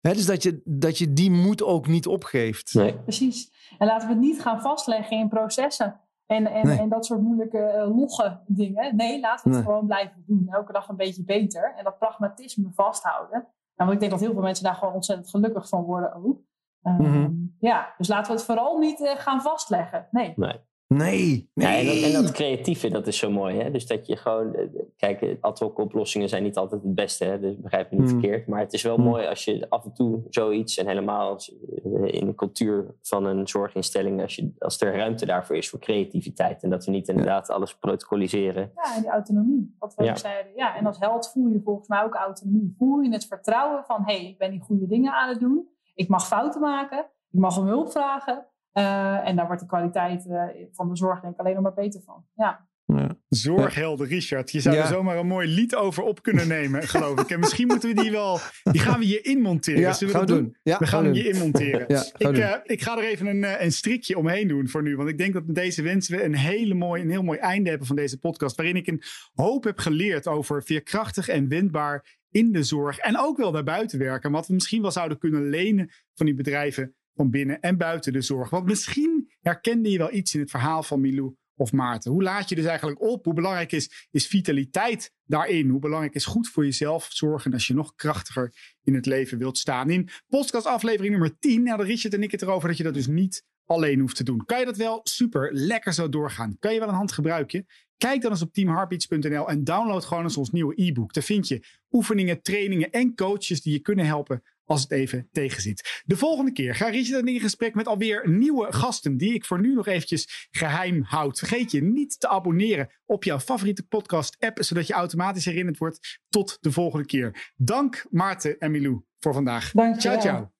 [0.02, 2.74] Hè, dus dat je, dat je die moed ook niet opgeeft.
[2.74, 2.94] Nee.
[2.94, 3.52] Precies.
[3.78, 6.00] En laten we het niet gaan vastleggen in processen.
[6.30, 6.80] En, en, Nee.
[6.80, 8.96] en dat soort moeilijke eh, logge dingen.
[8.96, 9.74] Nee, laten we het Nee.
[9.74, 10.48] gewoon blijven doen.
[10.50, 11.74] Elke dag een beetje beter.
[11.78, 13.40] En dat pragmatisme vasthouden.
[13.40, 16.40] Nou, want ik denk dat heel veel mensen daar gewoon ontzettend gelukkig van worden ook.
[16.82, 17.32] Ehm, Mhm.
[17.60, 20.08] Ja, dus laten we het vooral niet eh, gaan vastleggen.
[20.12, 20.34] Nee.
[20.36, 20.60] nee.
[20.94, 22.04] Nee, Ja, en, dat, nee.
[22.06, 23.60] en dat creatieve, dat is zo mooi.
[23.62, 23.72] Hè?
[23.72, 24.56] Dus dat je gewoon...
[24.56, 24.66] eh,
[24.98, 27.26] Kijk, eh, ad hoc oplossingen zijn niet altijd het beste.
[27.26, 27.40] Hè?
[27.40, 28.20] Dus begrijp me niet Hmm.
[28.20, 28.48] verkeerd.
[28.48, 29.04] Maar het is wel Hmm.
[29.06, 30.78] mooi als je af en toe zoiets...
[30.78, 34.22] En helemaal eh, in de cultuur van een zorginstelling...
[34.22, 36.64] Als, je, als er ruimte daarvoor is voor creativiteit.
[36.64, 38.72] En dat we niet inderdaad alles protocoliseren.
[38.76, 39.76] Ja, en die autonomie.
[39.80, 40.12] Wat we Ja.
[40.12, 40.52] ook zeiden.
[40.56, 42.74] Ja, en als held voel je volgens mij ook autonomie.
[42.78, 44.04] Voel je het vertrouwen van...
[44.06, 45.68] hé, hey, ik ben die goede dingen aan het doen.
[45.96, 47.00] Ik mag fouten maken.
[47.32, 48.46] Ik mag om hulp vragen.
[48.72, 51.74] Eh, en daar wordt de kwaliteit eh, van de zorg denk ik alleen nog maar
[51.74, 52.26] beter van.
[52.36, 52.68] Ja.
[52.86, 53.18] Ja.
[53.28, 54.52] Zorghelden, Richard.
[54.52, 54.82] Je zou Ja.
[54.82, 57.30] er zomaar een mooi lied over op kunnen nemen, geloof ik.
[57.30, 58.40] En misschien moeten we die wel...
[58.72, 59.80] Die gaan we hier inmonteren.
[59.80, 60.52] Ja, Zullen we gaan dat we doen?
[60.52, 60.60] doen.
[60.64, 61.22] Ja, We gaan hem doen.
[61.22, 61.88] hier inmonteren.
[62.18, 64.96] Ik, eh, ik ga er even een, eh, een strikje omheen doen voor nu.
[64.96, 67.70] Want ik denk dat met deze wensen we een, hele mooi, een heel mooi einde
[67.70, 68.56] hebben van deze podcast.
[68.56, 69.02] Waarin ik een
[69.34, 72.98] hoop heb geleerd over veerkrachtig en wendbaar in de zorg.
[72.98, 74.32] En ook wel daarbuiten werken.
[74.32, 78.22] Wat we misschien wel zouden kunnen lenen van die bedrijven van binnen en buiten de
[78.22, 78.50] zorg.
[78.50, 82.12] Want misschien herkende je wel iets in het verhaal van Milou of Maarten.
[82.12, 83.26] Hoe laat je dus eigenlijk op?
[83.26, 85.70] Hoe belangrijk is, is vitaliteit daarin?
[85.70, 89.58] Hoe belangrijk is goed voor jezelf zorgen als je nog krachtiger in het leven wilt
[89.58, 89.90] staan?
[89.90, 93.08] In podcast aflevering nummer 10 hadden Richard en ik het erover dat je dat dus
[93.08, 94.46] niet alleen hoeft te doen.
[94.46, 95.00] Kan je dat wel?
[95.04, 96.58] Super, lekker zo doorgaan.
[96.60, 97.66] Kan je wel een hand gebruiken?
[98.00, 101.14] Kijk dan eens op teamheartbeats.nl en download gewoon eens ons nieuwe e-book.
[101.14, 106.04] Daar vind je oefeningen, trainingen en coaches die je kunnen helpen als het even tegenzit.
[106.06, 109.46] De volgende keer ga Richard en ik in gesprek met alweer nieuwe gasten die ik
[109.46, 111.40] voor nu nog eventjes geheim houd.
[111.40, 116.20] Vergeet je niet te abonneren op jouw favoriete podcast app, zodat je automatisch herinnerd wordt
[116.30, 117.54] tot de volgende keer.
[117.56, 119.72] Dank Maarten en Milou voor vandaag.
[119.72, 120.52] Dank je Ciao, ciao.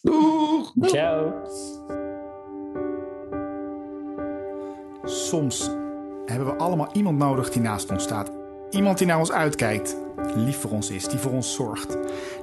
[0.00, 0.72] Doeg!
[0.80, 1.46] Ciao.
[5.04, 5.77] Soms
[6.28, 8.30] hebben we allemaal iemand nodig die naast ons staat.
[8.70, 9.96] Iemand die naar ons uitkijkt,
[10.34, 11.96] lief voor ons is, die voor ons zorgt.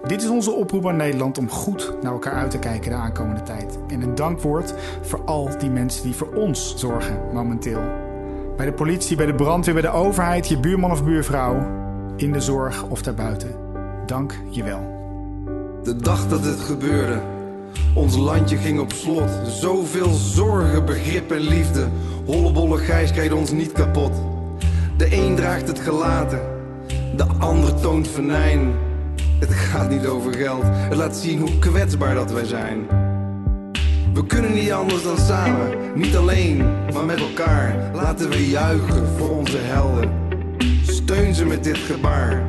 [0.07, 3.43] Dit is onze oproep aan Nederland om goed naar elkaar uit te kijken de aankomende
[3.43, 3.77] tijd.
[3.87, 7.81] En een dankwoord voor al die mensen die voor ons zorgen momenteel.
[8.57, 11.67] Bij de politie, bij de brandweer, bij de overheid, je buurman of buurvrouw,
[12.15, 13.55] in de zorg of daarbuiten.
[14.05, 14.93] Dank je wel.
[15.83, 17.21] De dag dat het gebeurde,
[17.93, 19.29] ons landje ging op slot.
[19.47, 21.87] Zoveel zorgen, begrip en liefde.
[22.25, 24.11] Hollebolle Gijs krijgt ons niet kapot.
[24.97, 26.41] De een draagt het gelaten,
[27.15, 28.73] de ander toont venijn.
[29.39, 32.87] Het gaat niet over geld, het laat zien hoe kwetsbaar dat wij zijn.
[34.13, 36.57] We kunnen niet anders dan samen, niet alleen,
[36.93, 37.91] maar met elkaar.
[37.93, 40.09] Laten we juichen voor onze helden.
[40.83, 42.43] Steun ze met dit gebaar.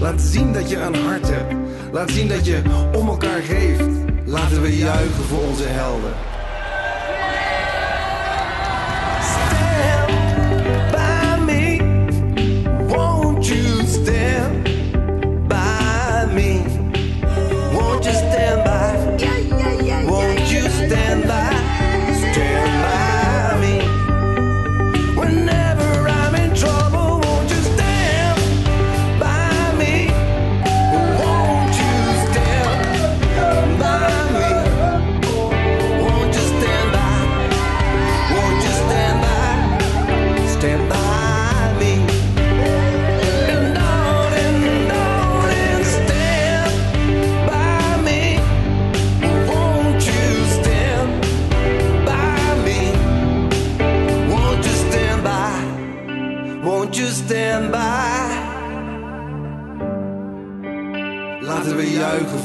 [0.00, 1.54] Laat zien dat je een hart hebt.
[1.92, 2.62] Laat zien dat je
[2.94, 4.05] om elkaar geeft.
[4.28, 6.35] Laten we juichen voor onze helden.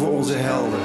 [0.01, 0.80] Voor onze helden.